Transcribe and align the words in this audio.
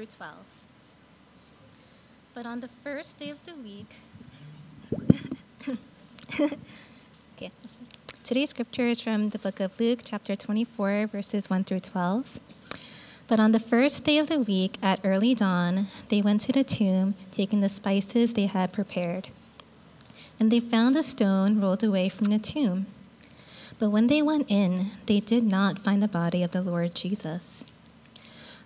through 0.00 0.06
12. 0.16 0.34
But 2.32 2.46
on 2.46 2.60
the 2.60 2.68
first 2.68 3.18
day 3.18 3.28
of 3.28 3.44
the 3.44 3.54
week, 3.54 3.96
okay, 7.36 7.50
today's 8.24 8.48
scripture 8.48 8.86
is 8.86 9.02
from 9.02 9.28
the 9.28 9.38
book 9.38 9.60
of 9.60 9.78
Luke, 9.78 9.98
chapter 10.02 10.34
24, 10.34 11.08
verses 11.08 11.50
1 11.50 11.64
through 11.64 11.80
12. 11.80 12.40
But 13.28 13.38
on 13.38 13.52
the 13.52 13.60
first 13.60 14.04
day 14.04 14.16
of 14.16 14.28
the 14.28 14.40
week, 14.40 14.78
at 14.82 15.00
early 15.04 15.34
dawn, 15.34 15.88
they 16.08 16.22
went 16.22 16.40
to 16.42 16.52
the 16.52 16.64
tomb, 16.64 17.14
taking 17.30 17.60
the 17.60 17.68
spices 17.68 18.32
they 18.32 18.46
had 18.46 18.72
prepared. 18.72 19.28
And 20.38 20.50
they 20.50 20.60
found 20.60 20.96
a 20.96 21.02
stone 21.02 21.60
rolled 21.60 21.84
away 21.84 22.08
from 22.08 22.28
the 22.28 22.38
tomb. 22.38 22.86
But 23.78 23.90
when 23.90 24.06
they 24.06 24.22
went 24.22 24.50
in, 24.50 24.92
they 25.04 25.20
did 25.20 25.44
not 25.44 25.78
find 25.78 26.02
the 26.02 26.08
body 26.08 26.42
of 26.42 26.52
the 26.52 26.62
Lord 26.62 26.94
Jesus. 26.94 27.66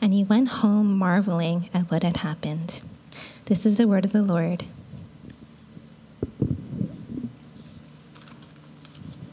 and 0.00 0.12
he 0.12 0.24
went 0.24 0.48
home 0.48 0.96
marveling 0.96 1.68
at 1.74 1.90
what 1.90 2.02
had 2.02 2.18
happened. 2.18 2.82
This 3.46 3.66
is 3.66 3.78
the 3.78 3.86
word 3.86 4.04
of 4.04 4.12
the 4.12 4.22
Lord. 4.22 4.64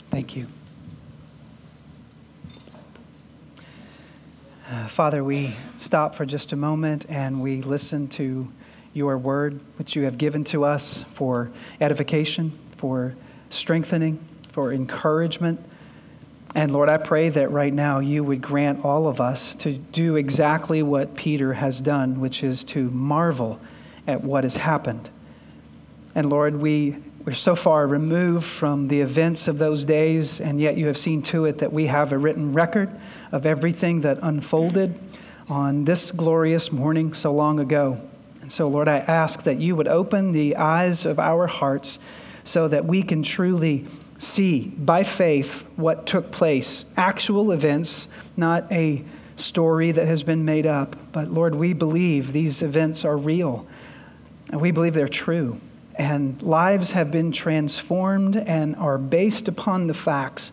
Thank 0.09 0.35
you. 0.35 0.47
Uh, 4.69 4.87
Father, 4.87 5.23
we 5.23 5.55
stop 5.77 6.15
for 6.15 6.25
just 6.25 6.51
a 6.51 6.55
moment 6.55 7.05
and 7.07 7.41
we 7.41 7.61
listen 7.61 8.07
to 8.09 8.51
your 8.93 9.17
word, 9.17 9.59
which 9.77 9.95
you 9.95 10.03
have 10.03 10.17
given 10.17 10.43
to 10.43 10.65
us 10.65 11.03
for 11.03 11.51
edification, 11.79 12.51
for 12.75 13.15
strengthening, 13.49 14.19
for 14.51 14.73
encouragement 14.73 15.63
and 16.57 16.71
Lord, 16.71 16.89
I 16.89 16.97
pray 16.97 17.29
that 17.29 17.51
right 17.51 17.71
now 17.71 17.99
you 17.99 18.23
would 18.23 18.41
grant 18.41 18.83
all 18.83 19.05
of 19.05 19.21
us 19.21 19.53
to 19.57 19.73
do 19.73 20.15
exactly 20.15 20.81
what 20.81 21.13
Peter 21.13 21.53
has 21.53 21.79
done, 21.79 22.19
which 22.19 22.43
is 22.43 22.63
to 22.63 22.89
marvel 22.89 23.59
at 24.07 24.23
what 24.23 24.43
has 24.43 24.57
happened. 24.57 25.11
And 26.15 26.31
Lord, 26.31 26.55
we, 26.55 26.97
we're 27.23 27.33
so 27.33 27.53
far 27.53 27.85
removed 27.85 28.43
from 28.43 28.87
the 28.87 29.01
events 29.01 29.47
of 29.47 29.59
those 29.59 29.85
days, 29.85 30.41
and 30.41 30.59
yet 30.59 30.77
you 30.77 30.87
have 30.87 30.97
seen 30.97 31.21
to 31.23 31.45
it 31.45 31.59
that 31.59 31.71
we 31.71 31.85
have 31.85 32.11
a 32.11 32.17
written 32.17 32.53
record 32.53 32.89
of 33.31 33.45
everything 33.45 34.01
that 34.01 34.17
unfolded 34.23 34.97
on 35.47 35.85
this 35.85 36.09
glorious 36.09 36.71
morning 36.71 37.13
so 37.13 37.31
long 37.31 37.59
ago. 37.59 38.01
And 38.41 38.51
so, 38.51 38.67
Lord, 38.67 38.87
I 38.87 38.97
ask 38.97 39.43
that 39.43 39.59
you 39.59 39.75
would 39.75 39.87
open 39.87 40.31
the 40.31 40.55
eyes 40.55 41.05
of 41.05 41.19
our 41.19 41.45
hearts 41.45 41.99
so 42.43 42.67
that 42.67 42.85
we 42.85 43.03
can 43.03 43.21
truly 43.21 43.85
see 44.17 44.69
by 44.69 45.03
faith 45.03 45.67
what 45.75 46.07
took 46.07 46.31
place, 46.31 46.85
actual 46.95 47.51
events, 47.51 48.07
not 48.35 48.71
a 48.71 49.03
story 49.35 49.91
that 49.91 50.07
has 50.07 50.23
been 50.23 50.45
made 50.45 50.65
up. 50.65 50.95
But 51.11 51.29
Lord, 51.29 51.55
we 51.55 51.73
believe 51.73 52.33
these 52.33 52.61
events 52.61 53.05
are 53.05 53.17
real, 53.17 53.67
and 54.51 54.59
we 54.59 54.71
believe 54.71 54.93
they're 54.93 55.07
true. 55.07 55.59
And 55.95 56.41
lives 56.41 56.91
have 56.91 57.11
been 57.11 57.31
transformed 57.31 58.37
and 58.37 58.75
are 58.75 58.97
based 58.97 59.47
upon 59.47 59.87
the 59.87 59.93
facts 59.93 60.51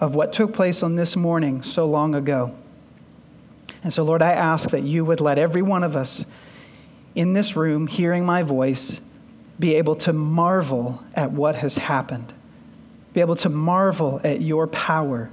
of 0.00 0.14
what 0.14 0.32
took 0.32 0.52
place 0.52 0.82
on 0.82 0.96
this 0.96 1.16
morning 1.16 1.62
so 1.62 1.86
long 1.86 2.14
ago. 2.14 2.54
And 3.82 3.92
so, 3.92 4.04
Lord, 4.04 4.22
I 4.22 4.32
ask 4.32 4.70
that 4.70 4.82
you 4.82 5.04
would 5.04 5.20
let 5.20 5.38
every 5.38 5.62
one 5.62 5.82
of 5.82 5.96
us 5.96 6.24
in 7.14 7.32
this 7.32 7.56
room 7.56 7.86
hearing 7.86 8.24
my 8.24 8.42
voice 8.42 9.00
be 9.58 9.74
able 9.76 9.94
to 9.94 10.12
marvel 10.12 11.02
at 11.14 11.32
what 11.32 11.56
has 11.56 11.78
happened 11.78 12.32
be 13.16 13.22
able 13.22 13.34
to 13.34 13.48
marvel 13.48 14.20
at 14.24 14.42
your 14.42 14.66
power, 14.66 15.30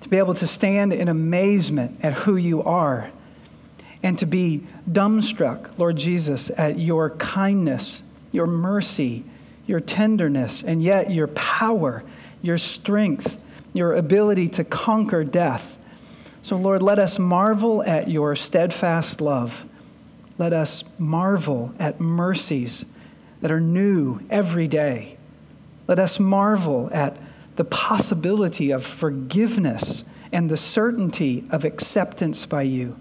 to 0.00 0.08
be 0.08 0.16
able 0.16 0.32
to 0.32 0.46
stand 0.46 0.92
in 0.92 1.08
amazement 1.08 1.98
at 2.04 2.12
who 2.12 2.36
you 2.36 2.62
are, 2.62 3.10
and 4.04 4.16
to 4.16 4.26
be 4.26 4.62
dumbstruck, 4.88 5.76
Lord 5.76 5.96
Jesus, 5.96 6.52
at 6.56 6.78
your 6.78 7.10
kindness, 7.10 8.04
your 8.30 8.46
mercy, 8.46 9.24
your 9.66 9.80
tenderness, 9.80 10.62
and 10.62 10.80
yet 10.80 11.10
your 11.10 11.26
power, 11.26 12.04
your 12.42 12.58
strength, 12.58 13.40
your 13.72 13.94
ability 13.94 14.48
to 14.50 14.62
conquer 14.62 15.24
death. 15.24 15.76
So, 16.42 16.54
Lord, 16.54 16.80
let 16.80 17.00
us 17.00 17.18
marvel 17.18 17.82
at 17.82 18.08
your 18.08 18.36
steadfast 18.36 19.20
love. 19.20 19.64
Let 20.38 20.52
us 20.52 20.84
marvel 20.96 21.74
at 21.80 22.00
mercies 22.00 22.84
that 23.40 23.50
are 23.50 23.60
new 23.60 24.20
every 24.30 24.68
day. 24.68 25.18
Let 25.86 25.98
us 25.98 26.18
marvel 26.18 26.88
at 26.92 27.16
the 27.56 27.64
possibility 27.64 28.70
of 28.70 28.84
forgiveness 28.84 30.04
and 30.32 30.50
the 30.50 30.56
certainty 30.56 31.44
of 31.50 31.64
acceptance 31.64 32.46
by 32.46 32.62
you, 32.62 32.98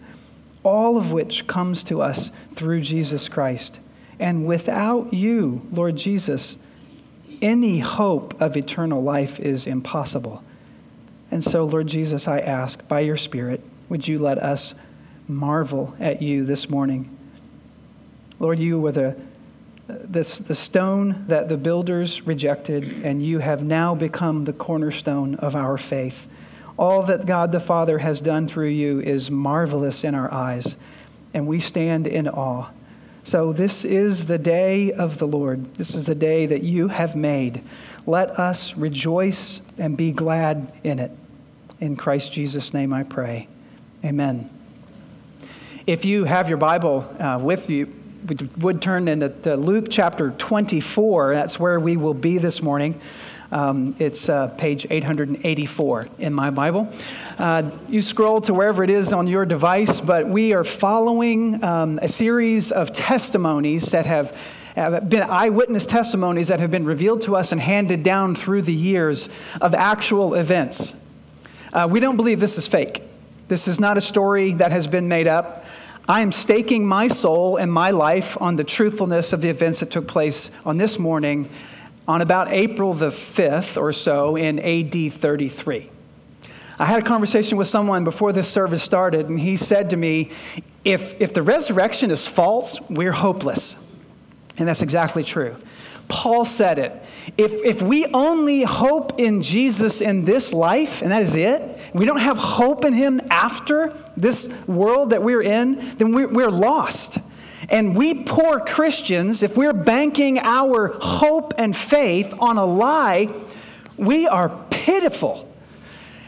all 0.63 0.97
of 0.97 1.11
which 1.11 1.47
comes 1.47 1.83
to 1.85 2.01
us 2.01 2.29
through 2.51 2.81
Jesus 2.81 3.27
Christ. 3.27 3.79
And 4.19 4.45
without 4.45 5.13
you, 5.13 5.67
Lord 5.71 5.95
Jesus, 5.95 6.57
any 7.41 7.79
hope 7.79 8.39
of 8.39 8.55
eternal 8.55 9.01
life 9.01 9.39
is 9.39 9.65
impossible. 9.65 10.43
And 11.31 11.43
so, 11.43 11.65
Lord 11.65 11.87
Jesus, 11.87 12.27
I 12.27 12.39
ask, 12.39 12.87
by 12.87 12.99
your 12.99 13.17
Spirit, 13.17 13.61
would 13.89 14.07
you 14.07 14.19
let 14.19 14.37
us 14.37 14.75
marvel 15.27 15.95
at 15.99 16.21
you 16.21 16.45
this 16.45 16.69
morning? 16.69 17.09
Lord, 18.39 18.59
you 18.59 18.79
were 18.79 18.91
the 18.91 19.19
this, 20.03 20.39
the 20.39 20.55
stone 20.55 21.25
that 21.27 21.49
the 21.49 21.57
builders 21.57 22.25
rejected, 22.25 23.01
and 23.03 23.23
you 23.23 23.39
have 23.39 23.63
now 23.63 23.95
become 23.95 24.45
the 24.45 24.53
cornerstone 24.53 25.35
of 25.35 25.55
our 25.55 25.77
faith. 25.77 26.27
All 26.77 27.03
that 27.03 27.25
God 27.25 27.51
the 27.51 27.59
Father 27.59 27.99
has 27.99 28.19
done 28.19 28.47
through 28.47 28.69
you 28.69 28.99
is 28.99 29.29
marvelous 29.29 30.03
in 30.03 30.15
our 30.15 30.31
eyes, 30.33 30.77
and 31.33 31.47
we 31.47 31.59
stand 31.59 32.07
in 32.07 32.27
awe. 32.27 32.71
So, 33.23 33.53
this 33.53 33.85
is 33.85 34.25
the 34.25 34.37
day 34.37 34.91
of 34.91 35.17
the 35.17 35.27
Lord. 35.27 35.75
This 35.75 35.95
is 35.95 36.07
the 36.07 36.15
day 36.15 36.45
that 36.45 36.63
you 36.63 36.89
have 36.89 37.15
made. 37.15 37.63
Let 38.05 38.31
us 38.31 38.75
rejoice 38.75 39.61
and 39.77 39.95
be 39.95 40.11
glad 40.11 40.73
in 40.83 40.99
it. 40.99 41.11
In 41.79 41.95
Christ 41.95 42.33
Jesus' 42.33 42.73
name 42.73 42.91
I 42.91 43.03
pray. 43.03 43.47
Amen. 44.03 44.49
If 45.87 46.03
you 46.05 46.25
have 46.25 46.49
your 46.49 46.57
Bible 46.57 47.05
uh, 47.19 47.39
with 47.41 47.69
you, 47.69 47.93
would 48.57 48.81
turn 48.81 49.07
into 49.07 49.55
Luke 49.57 49.87
chapter 49.89 50.31
24. 50.31 51.33
That's 51.33 51.59
where 51.59 51.79
we 51.79 51.97
will 51.97 52.13
be 52.13 52.37
this 52.37 52.61
morning. 52.61 52.99
Um, 53.51 53.95
it's 53.99 54.29
uh, 54.29 54.47
page 54.57 54.87
884 54.89 56.07
in 56.17 56.33
my 56.33 56.49
Bible. 56.49 56.91
Uh, 57.37 57.69
you 57.87 58.01
scroll 58.01 58.41
to 58.41 58.53
wherever 58.53 58.83
it 58.83 58.89
is 58.89 59.13
on 59.13 59.27
your 59.27 59.45
device, 59.45 59.99
but 59.99 60.27
we 60.27 60.53
are 60.53 60.63
following 60.63 61.63
um, 61.63 61.99
a 62.01 62.07
series 62.07 62.71
of 62.71 62.93
testimonies 62.93 63.91
that 63.91 64.05
have, 64.05 64.31
have 64.75 65.07
been 65.09 65.21
eyewitness 65.21 65.85
testimonies 65.85 66.47
that 66.47 66.59
have 66.59 66.71
been 66.71 66.85
revealed 66.85 67.21
to 67.21 67.35
us 67.35 67.51
and 67.51 67.61
handed 67.61 68.01
down 68.01 68.33
through 68.35 68.63
the 68.63 68.73
years 68.73 69.29
of 69.61 69.75
actual 69.75 70.33
events. 70.33 70.99
Uh, 71.73 71.87
we 71.89 71.99
don't 71.99 72.17
believe 72.17 72.39
this 72.39 72.57
is 72.57 72.67
fake. 72.67 73.03
This 73.49 73.67
is 73.67 73.79
not 73.79 73.97
a 73.97 74.01
story 74.01 74.53
that 74.53 74.71
has 74.71 74.87
been 74.87 75.07
made 75.09 75.27
up. 75.27 75.65
I 76.07 76.21
am 76.21 76.33
staking 76.33 76.85
my 76.85 77.07
soul 77.07 77.55
and 77.55 77.71
my 77.71 77.91
life 77.91 78.39
on 78.41 78.57
the 78.57 78.65
truthfulness 78.65 79.31
of 79.31 79.41
the 79.41 79.49
events 79.49 79.79
that 79.79 79.89
took 79.89 80.05
place 80.05 80.51
on 80.65 80.75
this 80.75 80.99
morning 80.99 81.49
on 82.09 82.21
about 82.21 82.49
April 82.49 82.93
the 82.93 83.07
5th 83.07 83.79
or 83.79 83.93
so 83.93 84.35
in 84.35 84.59
AD 84.59 85.13
33. 85.13 85.89
I 86.77 86.85
had 86.85 87.01
a 87.01 87.05
conversation 87.05 87.57
with 87.57 87.67
someone 87.67 88.03
before 88.03 88.33
this 88.33 88.49
service 88.49 88.83
started, 88.83 89.29
and 89.29 89.39
he 89.39 89.55
said 89.55 89.91
to 89.91 89.97
me, 89.97 90.31
if, 90.83 91.21
if 91.21 91.33
the 91.33 91.41
resurrection 91.41 92.11
is 92.11 92.27
false, 92.27 92.81
we're 92.89 93.13
hopeless. 93.13 93.81
And 94.57 94.67
that's 94.67 94.81
exactly 94.81 95.23
true. 95.23 95.55
Paul 96.07 96.45
said 96.45 96.79
it. 96.79 96.91
If, 97.37 97.53
if 97.63 97.81
we 97.81 98.05
only 98.07 98.63
hope 98.63 99.19
in 99.19 99.41
Jesus 99.41 100.01
in 100.01 100.25
this 100.25 100.53
life, 100.53 101.01
and 101.01 101.11
that 101.11 101.21
is 101.21 101.35
it, 101.35 101.77
we 101.93 102.05
don't 102.05 102.19
have 102.19 102.37
hope 102.37 102.85
in 102.85 102.93
him 102.93 103.21
after 103.29 103.93
this 104.17 104.67
world 104.67 105.11
that 105.11 105.23
we're 105.23 105.41
in, 105.41 105.75
then 105.97 106.13
we're, 106.13 106.27
we're 106.27 106.51
lost. 106.51 107.19
And 107.69 107.95
we 107.95 108.23
poor 108.23 108.59
Christians, 108.59 109.41
if 109.41 109.55
we're 109.55 109.73
banking 109.73 110.39
our 110.39 110.89
hope 110.99 111.53
and 111.57 111.75
faith 111.75 112.33
on 112.39 112.57
a 112.57 112.65
lie, 112.65 113.29
we 113.97 114.27
are 114.27 114.49
pitiful. 114.69 115.49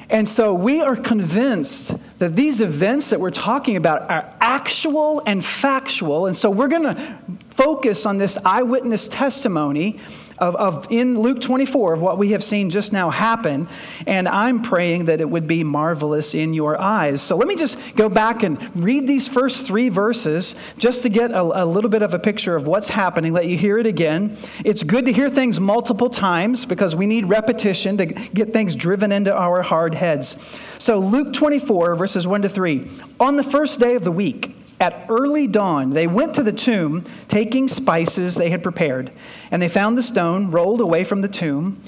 And 0.09 0.29
so 0.29 0.53
we 0.53 0.81
are 0.81 0.95
convinced 0.95 1.95
that 2.19 2.35
these 2.35 2.61
events 2.61 3.09
that 3.09 3.19
we're 3.19 3.31
talking 3.31 3.75
about 3.75 4.09
are 4.09 4.33
actual 4.39 5.21
and 5.25 5.43
factual. 5.43 6.27
And 6.27 6.35
so 6.35 6.49
we're 6.49 6.67
going 6.67 6.83
to 6.83 7.19
focus 7.55 8.05
on 8.05 8.17
this 8.17 8.37
eyewitness 8.45 9.07
testimony 9.07 9.97
of, 10.37 10.55
of 10.57 10.87
in 10.89 11.17
Luke 11.19 11.39
24 11.39 11.93
of 11.93 12.01
what 12.01 12.17
we 12.17 12.31
have 12.31 12.43
seen 12.43 12.69
just 12.69 12.91
now 12.91 13.09
happen. 13.09 13.67
And 14.05 14.27
I'm 14.27 14.61
praying 14.61 15.05
that 15.05 15.21
it 15.21 15.29
would 15.29 15.47
be 15.47 15.63
marvelous 15.63 16.35
in 16.35 16.53
your 16.53 16.79
eyes. 16.79 17.21
So 17.21 17.37
let 17.37 17.47
me 17.47 17.55
just 17.55 17.95
go 17.95 18.09
back 18.09 18.43
and 18.43 18.59
read 18.75 19.07
these 19.07 19.29
first 19.29 19.65
three 19.65 19.87
verses 19.87 20.55
just 20.77 21.03
to 21.03 21.09
get 21.09 21.31
a, 21.31 21.41
a 21.41 21.65
little 21.65 21.89
bit 21.89 22.01
of 22.01 22.13
a 22.13 22.19
picture 22.19 22.55
of 22.55 22.67
what's 22.67 22.89
happening. 22.89 23.31
Let 23.31 23.47
you 23.47 23.57
hear 23.57 23.77
it 23.77 23.85
again. 23.85 24.37
It's 24.65 24.83
good 24.83 25.05
to 25.05 25.13
hear 25.13 25.29
things 25.29 25.59
multiple 25.59 26.09
times 26.09 26.65
because 26.65 26.95
we 26.95 27.05
need 27.05 27.25
repetition 27.25 27.97
to 27.97 28.05
get 28.05 28.51
things 28.51 28.75
driven 28.75 29.13
into 29.13 29.33
our 29.33 29.61
hard 29.61 29.95
heads. 29.95 30.41
So 30.83 30.99
Luke 30.99 31.33
24, 31.33 31.95
verses 31.95 32.27
1 32.27 32.41
to 32.41 32.49
3. 32.49 32.89
On 33.21 33.37
the 33.37 33.43
first 33.43 33.79
day 33.79 33.95
of 33.95 34.03
the 34.03 34.11
week, 34.11 34.53
at 34.79 35.05
early 35.09 35.47
dawn, 35.47 35.91
they 35.91 36.07
went 36.07 36.35
to 36.35 36.43
the 36.43 36.51
tomb, 36.51 37.03
taking 37.27 37.67
spices 37.67 38.35
they 38.35 38.49
had 38.49 38.61
prepared, 38.61 39.11
and 39.51 39.61
they 39.61 39.69
found 39.69 39.97
the 39.97 40.03
stone 40.03 40.51
rolled 40.51 40.81
away 40.81 41.03
from 41.03 41.21
the 41.21 41.27
tomb. 41.27 41.81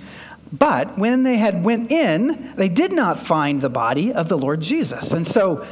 But 0.51 0.97
when 0.97 1.23
they 1.23 1.37
had 1.37 1.63
went 1.63 1.91
in, 1.91 2.53
they 2.55 2.69
did 2.69 2.93
not 2.93 3.17
find 3.17 3.59
the 3.59 3.69
body 3.69 4.13
of 4.13 4.29
the 4.29 4.37
Lord 4.37 4.61
Jesus. 4.61 5.11
And 5.11 5.27
so, 5.27 5.65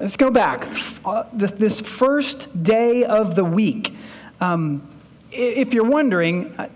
let's 0.00 0.16
go 0.16 0.30
back. 0.30 0.66
Uh, 1.04 1.24
this 1.32 1.80
first 1.80 2.62
day 2.62 3.04
of 3.04 3.34
the 3.36 3.44
week. 3.44 3.94
Um, 4.40 4.88
if 5.30 5.74
you're 5.74 5.84
wondering, 5.84 6.54
uh, 6.56 6.68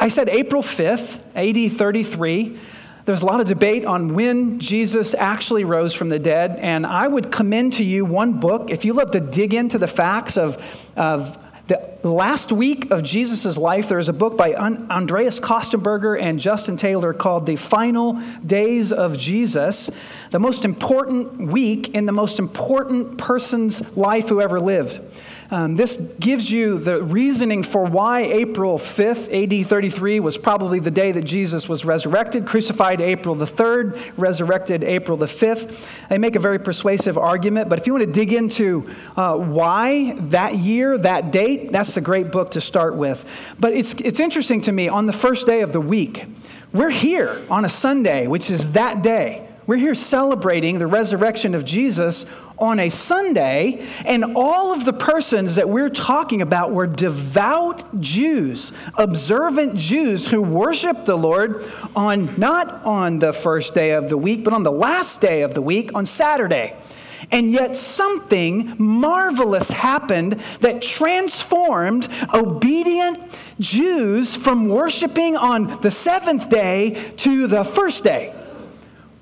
I 0.00 0.08
said 0.08 0.28
April 0.28 0.62
5th, 0.62 1.22
AD 1.34 1.72
33. 1.72 2.58
There's 3.06 3.22
a 3.22 3.26
lot 3.26 3.40
of 3.40 3.46
debate 3.46 3.84
on 3.84 4.14
when 4.14 4.58
Jesus 4.58 5.14
actually 5.14 5.62
rose 5.62 5.94
from 5.94 6.08
the 6.08 6.18
dead, 6.18 6.58
and 6.58 6.84
I 6.84 7.06
would 7.06 7.30
commend 7.30 7.74
to 7.74 7.84
you 7.84 8.04
one 8.04 8.40
book. 8.40 8.68
If 8.68 8.84
you 8.84 8.94
love 8.94 9.12
to 9.12 9.20
dig 9.20 9.54
into 9.54 9.78
the 9.78 9.86
facts 9.86 10.36
of, 10.36 10.56
of 10.96 11.38
the 11.68 11.98
last 12.02 12.50
week 12.50 12.90
of 12.90 13.04
Jesus' 13.04 13.56
life, 13.56 13.88
there's 13.88 14.08
a 14.08 14.12
book 14.12 14.36
by 14.36 14.54
Andreas 14.54 15.38
Kostenberger 15.38 16.20
and 16.20 16.40
Justin 16.40 16.76
Taylor 16.76 17.12
called 17.12 17.46
The 17.46 17.54
Final 17.54 18.20
Days 18.44 18.92
of 18.92 19.16
Jesus, 19.16 19.88
the 20.32 20.40
most 20.40 20.64
important 20.64 21.52
week 21.52 21.94
in 21.94 22.06
the 22.06 22.12
most 22.12 22.40
important 22.40 23.18
person's 23.18 23.96
life 23.96 24.28
who 24.28 24.40
ever 24.40 24.58
lived. 24.58 25.00
Um, 25.50 25.76
this 25.76 25.96
gives 26.18 26.50
you 26.50 26.78
the 26.78 27.02
reasoning 27.02 27.62
for 27.62 27.84
why 27.84 28.22
April 28.22 28.78
5th, 28.78 29.32
AD 29.32 29.66
33, 29.66 30.18
was 30.18 30.36
probably 30.36 30.80
the 30.80 30.90
day 30.90 31.12
that 31.12 31.24
Jesus 31.24 31.68
was 31.68 31.84
resurrected, 31.84 32.46
crucified 32.46 33.00
April 33.00 33.36
the 33.36 33.44
3rd, 33.44 34.12
resurrected 34.16 34.82
April 34.82 35.16
the 35.16 35.26
5th. 35.26 36.08
They 36.08 36.18
make 36.18 36.34
a 36.34 36.40
very 36.40 36.58
persuasive 36.58 37.16
argument, 37.16 37.68
but 37.68 37.78
if 37.78 37.86
you 37.86 37.92
want 37.92 38.06
to 38.06 38.12
dig 38.12 38.32
into 38.32 38.90
uh, 39.16 39.36
why 39.36 40.14
that 40.14 40.56
year, 40.56 40.98
that 40.98 41.30
date, 41.30 41.70
that's 41.70 41.96
a 41.96 42.00
great 42.00 42.32
book 42.32 42.52
to 42.52 42.60
start 42.60 42.96
with. 42.96 43.54
But 43.60 43.72
it's, 43.72 43.94
it's 44.00 44.18
interesting 44.18 44.60
to 44.62 44.72
me, 44.72 44.88
on 44.88 45.06
the 45.06 45.12
first 45.12 45.46
day 45.46 45.60
of 45.60 45.72
the 45.72 45.80
week, 45.80 46.26
we're 46.72 46.90
here 46.90 47.40
on 47.48 47.64
a 47.64 47.68
Sunday, 47.68 48.26
which 48.26 48.50
is 48.50 48.72
that 48.72 49.02
day. 49.02 49.48
We're 49.66 49.76
here 49.76 49.94
celebrating 49.96 50.78
the 50.78 50.86
resurrection 50.86 51.54
of 51.54 51.64
Jesus 51.64 52.24
on 52.58 52.80
a 52.80 52.88
Sunday, 52.88 53.86
and 54.04 54.36
all 54.36 54.72
of 54.72 54.84
the 54.84 54.92
persons 54.92 55.56
that 55.56 55.68
we're 55.68 55.90
talking 55.90 56.42
about 56.42 56.72
were 56.72 56.86
devout 56.86 58.00
Jews, 58.00 58.72
observant 58.94 59.76
Jews 59.76 60.26
who 60.28 60.40
worshiped 60.40 61.04
the 61.04 61.16
Lord 61.16 61.64
on 61.94 62.38
not 62.38 62.84
on 62.84 63.18
the 63.18 63.32
first 63.32 63.74
day 63.74 63.92
of 63.92 64.08
the 64.08 64.16
week, 64.16 64.44
but 64.44 64.52
on 64.52 64.62
the 64.62 64.72
last 64.72 65.20
day 65.20 65.42
of 65.42 65.54
the 65.54 65.62
week, 65.62 65.90
on 65.94 66.06
Saturday. 66.06 66.78
And 67.30 67.50
yet, 67.50 67.74
something 67.74 68.76
marvelous 68.78 69.70
happened 69.70 70.34
that 70.60 70.80
transformed 70.80 72.08
obedient 72.32 73.18
Jews 73.58 74.36
from 74.36 74.68
worshiping 74.68 75.36
on 75.36 75.80
the 75.80 75.90
seventh 75.90 76.48
day 76.50 76.90
to 77.16 77.46
the 77.46 77.64
first 77.64 78.04
day. 78.04 78.35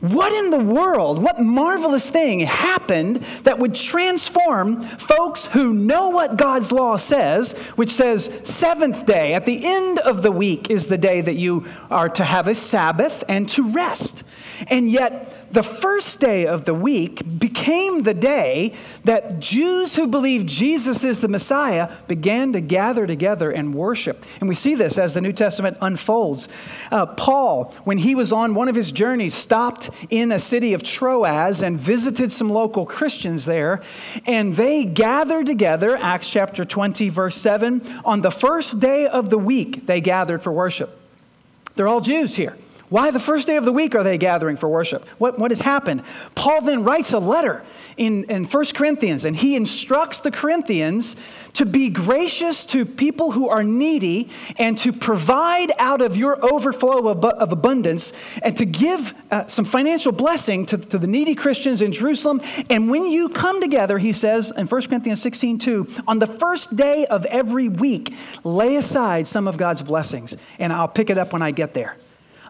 What 0.04 0.34
in 0.34 0.50
the 0.50 0.58
world, 0.58 1.22
what 1.22 1.40
marvelous 1.40 2.10
thing 2.10 2.40
happened 2.40 3.16
that 3.44 3.58
would 3.58 3.74
transform 3.74 4.82
folks 4.82 5.46
who 5.46 5.72
know 5.72 6.10
what 6.10 6.36
God's 6.36 6.72
law 6.72 6.96
says, 6.96 7.56
which 7.76 7.88
says, 7.88 8.30
seventh 8.42 9.06
day, 9.06 9.32
at 9.32 9.46
the 9.46 9.64
end 9.64 9.98
of 10.00 10.20
the 10.20 10.30
week, 10.30 10.68
is 10.68 10.88
the 10.88 10.98
day 10.98 11.22
that 11.22 11.36
you 11.36 11.64
are 11.90 12.10
to 12.10 12.22
have 12.22 12.48
a 12.48 12.54
Sabbath 12.54 13.24
and 13.30 13.48
to 13.48 13.66
rest. 13.72 14.24
And 14.66 14.90
yet, 14.90 15.43
the 15.54 15.62
first 15.62 16.18
day 16.18 16.46
of 16.46 16.64
the 16.64 16.74
week 16.74 17.22
became 17.38 18.02
the 18.02 18.12
day 18.12 18.72
that 19.04 19.38
Jews 19.38 19.94
who 19.94 20.08
believed 20.08 20.48
Jesus 20.48 21.04
is 21.04 21.20
the 21.20 21.28
Messiah 21.28 21.92
began 22.08 22.52
to 22.54 22.60
gather 22.60 23.06
together 23.06 23.52
and 23.52 23.72
worship. 23.72 24.24
And 24.40 24.48
we 24.48 24.56
see 24.56 24.74
this 24.74 24.98
as 24.98 25.14
the 25.14 25.20
New 25.20 25.32
Testament 25.32 25.78
unfolds. 25.80 26.48
Uh, 26.90 27.06
Paul, 27.06 27.72
when 27.84 27.98
he 27.98 28.16
was 28.16 28.32
on 28.32 28.54
one 28.54 28.68
of 28.68 28.74
his 28.74 28.90
journeys, 28.90 29.32
stopped 29.32 29.90
in 30.10 30.32
a 30.32 30.40
city 30.40 30.74
of 30.74 30.82
Troas 30.82 31.62
and 31.62 31.78
visited 31.78 32.32
some 32.32 32.50
local 32.50 32.84
Christians 32.84 33.44
there. 33.44 33.80
And 34.26 34.54
they 34.54 34.84
gathered 34.84 35.46
together, 35.46 35.96
Acts 35.96 36.30
chapter 36.30 36.64
20, 36.64 37.08
verse 37.10 37.36
7, 37.36 37.80
on 38.04 38.22
the 38.22 38.32
first 38.32 38.80
day 38.80 39.06
of 39.06 39.30
the 39.30 39.38
week, 39.38 39.86
they 39.86 40.00
gathered 40.00 40.42
for 40.42 40.52
worship. 40.52 40.98
They're 41.76 41.88
all 41.88 42.00
Jews 42.00 42.34
here. 42.34 42.56
Why 42.94 43.10
the 43.10 43.18
first 43.18 43.48
day 43.48 43.56
of 43.56 43.64
the 43.64 43.72
week 43.72 43.96
are 43.96 44.04
they 44.04 44.16
gathering 44.18 44.54
for 44.56 44.68
worship? 44.68 45.04
What, 45.18 45.36
what 45.36 45.50
has 45.50 45.62
happened? 45.62 46.04
Paul 46.36 46.60
then 46.60 46.84
writes 46.84 47.12
a 47.12 47.18
letter 47.18 47.64
in, 47.96 48.22
in 48.30 48.44
1 48.44 48.64
Corinthians, 48.72 49.24
and 49.24 49.34
he 49.34 49.56
instructs 49.56 50.20
the 50.20 50.30
Corinthians 50.30 51.16
to 51.54 51.66
be 51.66 51.88
gracious 51.90 52.64
to 52.66 52.86
people 52.86 53.32
who 53.32 53.48
are 53.48 53.64
needy 53.64 54.30
and 54.58 54.78
to 54.78 54.92
provide 54.92 55.72
out 55.76 56.02
of 56.02 56.16
your 56.16 56.38
overflow 56.44 57.08
of, 57.08 57.24
of 57.24 57.50
abundance 57.50 58.12
and 58.44 58.56
to 58.58 58.64
give 58.64 59.12
uh, 59.32 59.44
some 59.48 59.64
financial 59.64 60.12
blessing 60.12 60.64
to, 60.66 60.78
to 60.78 60.96
the 60.96 61.08
needy 61.08 61.34
Christians 61.34 61.82
in 61.82 61.90
Jerusalem. 61.90 62.40
And 62.70 62.88
when 62.88 63.06
you 63.06 63.28
come 63.28 63.60
together, 63.60 63.98
he 63.98 64.12
says 64.12 64.52
in 64.56 64.68
1 64.68 64.82
Corinthians 64.82 65.20
16 65.20 65.58
2, 65.58 65.88
on 66.06 66.20
the 66.20 66.28
first 66.28 66.76
day 66.76 67.06
of 67.06 67.26
every 67.26 67.68
week, 67.68 68.14
lay 68.44 68.76
aside 68.76 69.26
some 69.26 69.48
of 69.48 69.56
God's 69.56 69.82
blessings, 69.82 70.36
and 70.60 70.72
I'll 70.72 70.86
pick 70.86 71.10
it 71.10 71.18
up 71.18 71.32
when 71.32 71.42
I 71.42 71.50
get 71.50 71.74
there. 71.74 71.96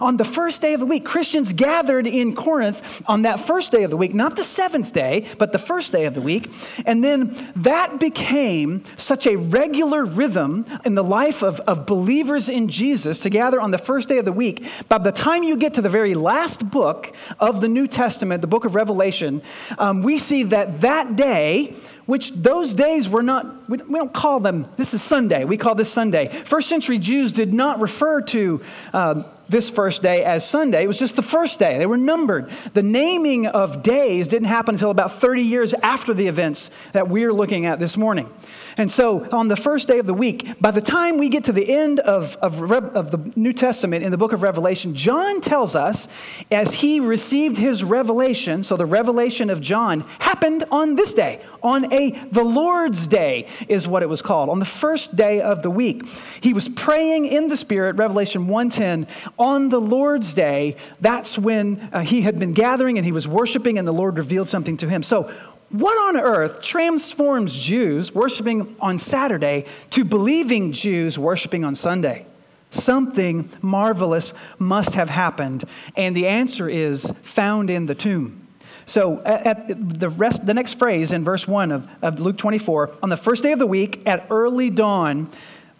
On 0.04 0.18
the 0.18 0.24
first 0.24 0.60
day 0.60 0.74
of 0.74 0.80
the 0.80 0.86
week, 0.86 1.06
Christians 1.06 1.54
gathered 1.54 2.06
in 2.06 2.34
Corinth 2.34 3.02
on 3.06 3.22
that 3.22 3.40
first 3.40 3.72
day 3.72 3.84
of 3.84 3.90
the 3.90 3.96
week, 3.96 4.12
not 4.12 4.36
the 4.36 4.44
seventh 4.44 4.92
day, 4.92 5.26
but 5.38 5.50
the 5.52 5.58
first 5.58 5.92
day 5.92 6.04
of 6.04 6.12
the 6.12 6.20
week. 6.20 6.52
And 6.84 7.02
then 7.02 7.34
that 7.56 7.98
became 7.98 8.84
such 8.98 9.26
a 9.26 9.36
regular 9.36 10.04
rhythm 10.04 10.66
in 10.84 10.94
the 10.94 11.02
life 11.02 11.42
of, 11.42 11.58
of 11.60 11.86
believers 11.86 12.50
in 12.50 12.68
Jesus 12.68 13.20
to 13.20 13.30
gather 13.30 13.58
on 13.58 13.70
the 13.70 13.78
first 13.78 14.10
day 14.10 14.18
of 14.18 14.26
the 14.26 14.32
week. 14.32 14.62
By 14.90 14.98
the 14.98 15.10
time 15.10 15.42
you 15.42 15.56
get 15.56 15.72
to 15.74 15.80
the 15.80 15.88
very 15.88 16.14
last 16.14 16.70
book 16.70 17.16
of 17.40 17.62
the 17.62 17.68
New 17.68 17.86
Testament, 17.86 18.42
the 18.42 18.46
book 18.46 18.66
of 18.66 18.74
Revelation, 18.74 19.40
um, 19.78 20.02
we 20.02 20.18
see 20.18 20.42
that 20.42 20.82
that 20.82 21.16
day, 21.16 21.74
which 22.06 22.32
those 22.32 22.74
days 22.74 23.08
were 23.08 23.22
not, 23.22 23.68
we 23.68 23.78
don't 23.78 24.12
call 24.12 24.40
them, 24.40 24.66
this 24.76 24.94
is 24.94 25.02
Sunday, 25.02 25.44
we 25.44 25.56
call 25.56 25.74
this 25.74 25.92
Sunday. 25.92 26.28
First 26.28 26.68
century 26.68 26.98
Jews 26.98 27.32
did 27.32 27.52
not 27.52 27.80
refer 27.80 28.20
to 28.22 28.60
uh, 28.92 29.22
this 29.48 29.70
first 29.70 30.02
day 30.02 30.24
as 30.24 30.48
Sunday. 30.48 30.84
It 30.84 30.86
was 30.86 30.98
just 30.98 31.16
the 31.16 31.22
first 31.22 31.58
day. 31.58 31.78
They 31.78 31.86
were 31.86 31.98
numbered. 31.98 32.48
The 32.72 32.82
naming 32.82 33.46
of 33.46 33.82
days 33.82 34.28
didn't 34.28 34.48
happen 34.48 34.74
until 34.74 34.90
about 34.90 35.12
30 35.12 35.42
years 35.42 35.74
after 35.74 36.14
the 36.14 36.28
events 36.28 36.70
that 36.92 37.08
we're 37.08 37.32
looking 37.32 37.66
at 37.66 37.78
this 37.78 37.96
morning. 37.96 38.30
And 38.76 38.90
so, 38.90 39.28
on 39.30 39.48
the 39.48 39.56
first 39.56 39.86
day 39.86 39.98
of 39.98 40.06
the 40.06 40.14
week, 40.14 40.60
by 40.60 40.72
the 40.72 40.80
time 40.80 41.16
we 41.16 41.28
get 41.28 41.44
to 41.44 41.52
the 41.52 41.72
end 41.72 42.00
of, 42.00 42.36
of, 42.36 42.72
of, 42.72 43.10
the 43.12 43.32
New 43.36 43.52
Testament 43.52 44.02
in 44.02 44.10
the 44.10 44.18
book 44.18 44.32
of 44.32 44.42
Revelation, 44.42 44.94
John 44.96 45.40
tells 45.40 45.76
us 45.76 46.08
as 46.50 46.74
he 46.74 46.98
received 46.98 47.56
his 47.56 47.84
revelation, 47.84 48.64
so 48.64 48.76
the 48.76 48.86
revelation 48.86 49.48
of 49.48 49.60
John 49.60 50.00
happened 50.18 50.64
on 50.72 50.96
this 50.96 51.14
day, 51.14 51.40
on 51.62 51.92
a 51.92 52.10
the 52.10 52.42
Lord's 52.42 53.06
day 53.06 53.46
is 53.68 53.86
what 53.86 54.02
it 54.02 54.08
was 54.08 54.22
called, 54.22 54.48
on 54.48 54.58
the 54.58 54.64
first 54.64 55.14
day 55.14 55.40
of 55.40 55.62
the 55.62 55.70
week. 55.70 56.06
He 56.40 56.52
was 56.52 56.68
praying 56.68 57.26
in 57.26 57.46
the 57.46 57.56
Spirit, 57.56 57.96
Revelation 57.96 58.48
110, 58.48 59.06
on 59.38 59.68
the 59.68 59.80
Lord's 59.80 60.34
day. 60.34 60.76
That's 61.00 61.38
when 61.38 61.88
uh, 61.92 62.00
he 62.00 62.22
had 62.22 62.40
been 62.40 62.54
gathering 62.54 62.98
and 62.98 63.04
he 63.04 63.12
was 63.12 63.28
worshiping, 63.28 63.78
and 63.78 63.86
the 63.86 63.92
Lord 63.92 64.18
revealed 64.18 64.50
something 64.50 64.76
to 64.78 64.88
him. 64.88 65.04
So, 65.04 65.30
What 65.74 65.98
on 66.14 66.22
earth 66.22 66.62
transforms 66.62 67.60
Jews 67.60 68.14
worshiping 68.14 68.76
on 68.78 68.96
Saturday 68.96 69.64
to 69.90 70.04
believing 70.04 70.70
Jews 70.70 71.18
worshiping 71.18 71.64
on 71.64 71.74
Sunday? 71.74 72.26
Something 72.70 73.50
marvelous 73.60 74.34
must 74.60 74.94
have 74.94 75.10
happened, 75.10 75.64
and 75.96 76.14
the 76.14 76.28
answer 76.28 76.68
is 76.68 77.10
found 77.22 77.70
in 77.70 77.86
the 77.86 77.94
tomb. 77.96 78.46
So, 78.86 79.20
at 79.24 79.98
the 79.98 80.08
rest, 80.10 80.46
the 80.46 80.54
next 80.54 80.78
phrase 80.78 81.10
in 81.10 81.24
verse 81.24 81.48
1 81.48 81.72
of, 81.72 81.88
of 82.02 82.20
Luke 82.20 82.38
24, 82.38 82.94
on 83.02 83.08
the 83.08 83.16
first 83.16 83.42
day 83.42 83.50
of 83.50 83.58
the 83.58 83.66
week 83.66 84.00
at 84.06 84.28
early 84.30 84.70
dawn, 84.70 85.28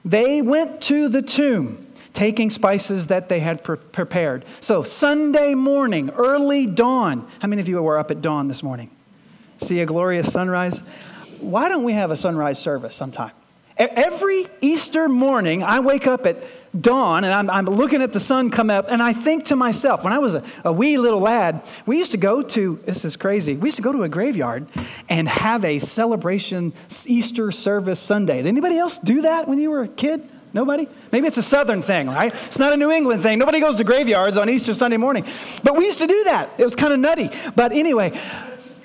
they 0.04 0.42
went 0.42 0.80
to 0.82 1.08
the 1.08 1.22
tomb, 1.22 1.86
taking 2.12 2.50
spices 2.50 3.06
that 3.06 3.28
they 3.28 3.38
had 3.38 3.62
pre- 3.62 3.76
prepared. 3.76 4.44
So, 4.58 4.82
Sunday 4.82 5.54
morning, 5.54 6.10
early 6.10 6.66
dawn. 6.66 7.28
How 7.38 7.46
many 7.46 7.62
of 7.62 7.68
you 7.68 7.80
were 7.80 7.96
up 7.96 8.10
at 8.10 8.20
dawn 8.20 8.48
this 8.48 8.64
morning? 8.64 8.90
See 9.58 9.80
a 9.80 9.87
glorious 9.87 10.32
sunrise? 10.32 10.80
Why 11.40 11.68
don't 11.68 11.84
we 11.84 11.92
have 11.92 12.11
a 12.11 12.16
sunrise 12.16 12.58
service 12.58 12.94
sometime? 12.94 13.32
Every 13.76 14.46
Easter 14.61 15.08
morning, 15.08 15.64
I 15.64 15.80
wake 15.80 16.06
up 16.06 16.26
at 16.26 16.44
dawn 16.80 17.25
and 17.25 17.32
I'm, 17.32 17.50
I'm, 17.50 17.64
looking 17.64 18.02
at 18.02 18.12
the 18.12 18.20
sun 18.20 18.50
come 18.50 18.70
up, 18.70 18.87
and 18.88 19.02
I 19.02 19.12
think 19.12 19.46
to 19.46 19.56
myself, 19.56 20.04
when 20.04 20.12
I 20.12 20.18
was 20.20 20.37
a, 20.37 20.44
a, 20.64 20.73
wee 20.73 20.96
little 20.96 21.18
lad, 21.18 21.61
we 21.84 21.99
used 21.99 22.12
to 22.12 22.16
go 22.16 22.40
to, 22.40 22.80
this 22.84 23.04
is 23.04 23.16
crazy, 23.16 23.56
we 23.56 23.66
used 23.66 23.76
to 23.76 23.82
go 23.82 23.90
to 23.90 24.04
a 24.04 24.08
graveyard 24.08 24.68
and 25.08 25.28
have 25.28 25.64
a 25.64 25.80
celebration 25.80 26.73
Easter 27.06 27.50
service 27.50 27.99
Sunday. 27.99 28.37
Did 28.37 28.46
anybody 28.46 28.78
else 28.78 28.99
do 28.99 29.23
that 29.23 29.49
when 29.49 29.58
you 29.58 29.70
were 29.70 29.82
a 29.82 29.88
kid? 29.88 30.28
Nobody? 30.52 30.87
Maybe 31.11 31.26
it's 31.26 31.37
a 31.37 31.42
southern 31.42 31.82
thing, 31.82 32.06
right? 32.06 32.32
It's 32.32 32.61
not 32.61 32.73
a 32.73 32.76
New 32.76 32.92
England 32.92 33.25
thing. 33.25 33.40
Nobody 33.40 33.58
goes 33.58 33.75
to 33.76 33.84
graveyards 33.84 34.37
on 34.37 34.49
Easter 34.49 34.73
Sunday 34.73 34.99
morning. 34.99 35.25
But 35.64 35.76
we 35.76 35.84
used 35.84 35.99
to 35.99 36.06
do 36.06 36.25
that. 36.25 36.50
It 36.58 36.64
was 36.64 36.76
kind 36.76 36.92
of 36.92 37.00
nutty. 37.00 37.28
But 37.56 37.73
anyway, 37.73 38.12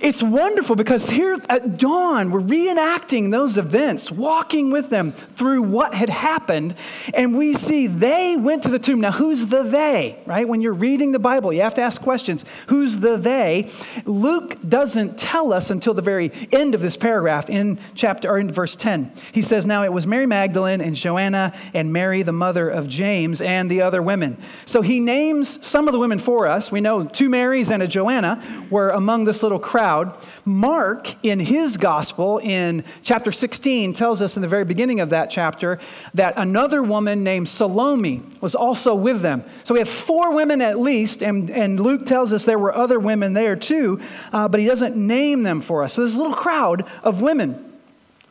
it's 0.02 0.24
wonderful 0.24 0.76
because 0.76 1.10
here 1.10 1.38
at 1.50 1.78
dawn, 1.78 2.32
we're 2.32 2.40
reenacting 2.40 3.32
those 3.32 3.58
events, 3.58 4.10
walking 4.10 4.72
with 4.72 4.90
them 4.90 5.12
through 5.12 5.64
what 5.64 5.94
had 5.94 6.10
happened. 6.10 6.76
And 7.14 7.38
we 7.38 7.54
see 7.54 7.88
they 7.88 8.38
went 8.38 8.64
to 8.64 8.70
the 8.70 8.80
tomb. 8.80 9.02
Now, 9.02 9.12
who's 9.12 9.48
the 9.48 9.64
they, 9.64 10.18
right? 10.26 10.48
When 10.48 10.62
you're 10.62 10.74
reading 10.74 11.12
the 11.12 11.20
Bible, 11.20 11.52
you 11.52 11.62
have 11.62 11.74
to 11.74 11.82
ask 11.82 12.02
questions. 12.02 12.46
Who's 12.68 13.00
the 13.00 13.18
they? 13.18 13.70
Luke 14.06 14.58
doesn't 14.68 15.18
tell 15.18 15.52
us 15.52 15.70
until 15.70 15.94
the 15.94 16.02
very 16.02 16.32
end 16.52 16.76
of 16.76 16.82
this 16.82 16.96
paragraph 16.96 17.50
in 17.50 17.78
chapter 17.94 18.30
or 18.30 18.40
in 18.40 18.52
verse 18.52 18.78
10. 18.78 19.12
He 19.34 19.42
says, 19.42 19.66
Now 19.66 19.84
it 19.84 19.92
was 19.92 20.08
Mary 20.08 20.26
Magdalene 20.26 20.80
and 20.80 20.96
Joanna 20.96 21.54
and 21.74 21.92
Mary, 21.92 22.22
the 22.22 22.32
mother 22.32 22.70
of 22.70 22.88
James, 22.88 23.42
and 23.42 23.70
the 23.70 23.82
other 23.82 24.02
women. 24.02 24.38
So 24.64 24.82
he 24.82 25.00
names 25.02 25.66
some 25.66 25.88
of 25.88 25.92
the 25.92 26.00
women 26.00 26.20
for 26.20 26.48
us. 26.48 26.72
We 26.72 26.80
know 26.80 27.04
two 27.04 27.30
Marys 27.30 27.70
and 27.70 27.84
a 27.84 27.88
Joanna 27.88 28.42
were 28.70 28.92
among 28.92 29.26
this 29.26 29.44
little 29.44 29.60
crowd 29.60 29.89
Mark, 30.46 31.24
in 31.24 31.40
his 31.40 31.78
gospel, 31.78 32.38
in 32.40 32.84
chapter 33.04 33.32
16, 33.32 33.94
tells 33.94 34.22
us 34.22 34.36
in 34.36 34.42
the 34.42 34.48
very 34.48 34.66
beginning 34.66 35.00
of 35.00 35.10
that 35.10 35.30
chapter 35.30 35.80
that 36.14 36.34
another 36.38 36.84
woman 36.84 37.24
named 37.24 37.48
Salome 37.48 38.22
was 38.42 38.56
also 38.56 38.96
with 38.96 39.22
them. 39.22 39.44
So 39.64 39.74
we 39.74 39.80
have 39.80 39.90
four 39.90 40.34
women 40.34 40.62
at 40.62 40.80
least, 40.80 41.22
and, 41.22 41.50
and 41.50 41.80
Luke 41.80 42.06
tells 42.06 42.34
us 42.34 42.46
there 42.46 42.60
were 42.60 42.76
other 42.76 43.00
women 43.00 43.34
there 43.34 43.56
too, 43.56 44.00
uh, 44.32 44.48
but 44.48 44.60
he 44.60 44.66
doesn't 44.66 44.96
name 44.96 45.44
them 45.44 45.62
for 45.62 45.84
us. 45.84 45.94
So 45.94 46.02
there's 46.02 46.16
a 46.16 46.20
little 46.20 46.36
crowd 46.36 46.86
of 47.04 47.22
women. 47.22 47.69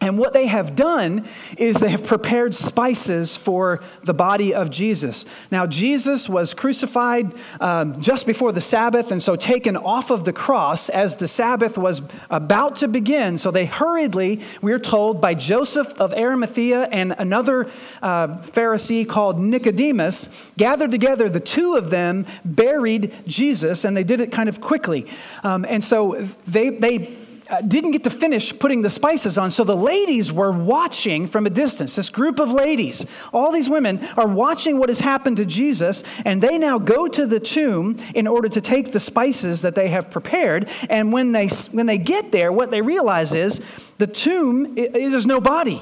And 0.01 0.17
what 0.17 0.33
they 0.33 0.47
have 0.47 0.77
done 0.77 1.27
is 1.57 1.81
they 1.81 1.89
have 1.89 2.07
prepared 2.07 2.55
spices 2.55 3.37
for 3.37 3.83
the 4.05 4.15
body 4.15 4.55
of 4.55 4.71
Jesus. 4.71 5.27
Now, 5.51 5.67
Jesus 5.67 6.29
was 6.29 6.55
crucified 6.55 7.35
um, 7.61 8.01
just 8.01 8.25
before 8.25 8.53
the 8.53 8.61
Sabbath, 8.61 9.11
and 9.11 9.21
so 9.21 9.35
taken 9.35 9.77
off 9.77 10.11
of 10.11 10.25
the 10.25 10.33
cross 10.33 10.89
as 10.89 11.17
the 11.17 11.27
Sabbath 11.27 11.77
was 11.77 12.01
about 12.31 12.77
to 12.77 12.87
begin. 12.87 13.39
So 13.39 13.51
they 13.51 13.67
hurriedly, 13.67 14.41
we're 14.63 14.79
told, 14.79 15.21
by 15.21 15.35
Joseph 15.35 16.01
of 16.01 16.15
Arimathea 16.15 16.89
and 16.93 17.13
another 17.19 17.65
uh, 18.01 18.39
Pharisee 18.39 19.09
called 19.09 19.41
Nicodemus, 19.41 20.53
gathered 20.57 20.93
together. 20.93 21.29
The 21.29 21.41
two 21.41 21.75
of 21.75 21.91
them 21.91 22.25
buried 22.45 23.13
Jesus, 23.27 23.85
and 23.85 23.97
they 23.97 24.05
did 24.05 24.21
it 24.21 24.31
kind 24.31 24.49
of 24.49 24.61
quickly. 24.61 25.07
Um, 25.43 25.67
and 25.69 25.83
so 25.83 26.29
they, 26.47 26.71
they 26.71 27.17
Uh, 27.51 27.63
didn't 27.63 27.93
get 27.93 28.05
to 28.05 28.11
finish 28.11 28.57
putting 28.59 28.83
the 28.83 28.91
spices 28.91 29.39
on. 29.39 29.51
So 29.51 29.65
the 29.65 29.75
ladies 29.75 30.31
were 30.31 30.53
watching 30.53 31.27
from 31.27 31.47
a 31.47 31.51
distance. 31.51 31.97
This 31.97 32.11
group 32.11 32.39
of 32.39 32.53
ladies, 32.53 33.07
all 33.33 33.51
these 33.51 33.71
women, 33.71 34.05
are 34.19 34.29
watching 34.29 34.79
what 34.79 34.91
has 34.91 35.01
happened 35.01 35.39
to 35.39 35.47
Jesus, 35.47 36.05
and 36.27 36.43
they 36.43 36.59
now 36.59 36.79
go 36.79 37.09
to 37.09 37.25
the 37.25 37.41
tomb 37.41 37.97
in 38.15 38.27
order 38.27 38.51
to 38.51 38.61
take 38.61 38.93
the 38.93 39.01
spices 39.01 39.63
that 39.63 39.75
they 39.75 39.89
have 39.89 40.11
prepared. 40.11 40.69
And 40.91 41.11
when 41.11 41.33
they, 41.33 41.49
when 41.73 41.87
they 41.87 41.97
get 41.97 42.33
there, 42.33 42.53
what 42.53 42.71
they 42.71 42.83
realize 42.83 43.33
is 43.35 43.61
the 43.97 44.07
tomb, 44.07 44.77
it, 44.77 44.93
there's 44.93 45.27
no 45.27 45.41
body. 45.41 45.81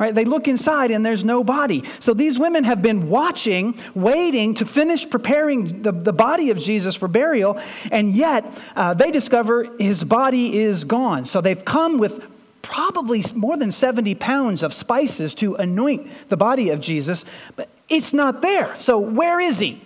Right? 0.00 0.14
They 0.14 0.24
look 0.24 0.48
inside 0.48 0.90
and 0.90 1.04
there's 1.04 1.26
no 1.26 1.44
body. 1.44 1.84
So 1.98 2.14
these 2.14 2.38
women 2.38 2.64
have 2.64 2.80
been 2.80 3.10
watching, 3.10 3.78
waiting 3.94 4.54
to 4.54 4.64
finish 4.64 5.08
preparing 5.08 5.82
the, 5.82 5.92
the 5.92 6.14
body 6.14 6.48
of 6.48 6.58
Jesus 6.58 6.96
for 6.96 7.06
burial, 7.06 7.60
and 7.92 8.10
yet 8.10 8.58
uh, 8.74 8.94
they 8.94 9.10
discover 9.10 9.68
his 9.78 10.02
body 10.02 10.58
is 10.58 10.84
gone. 10.84 11.26
So 11.26 11.42
they've 11.42 11.62
come 11.62 11.98
with 11.98 12.26
probably 12.62 13.22
more 13.34 13.58
than 13.58 13.70
70 13.70 14.14
pounds 14.14 14.62
of 14.62 14.72
spices 14.72 15.34
to 15.34 15.54
anoint 15.56 16.28
the 16.30 16.36
body 16.36 16.70
of 16.70 16.80
Jesus, 16.80 17.26
but 17.54 17.68
it's 17.90 18.14
not 18.14 18.40
there. 18.40 18.74
So 18.78 18.98
where 18.98 19.38
is 19.38 19.58
he? 19.58 19.82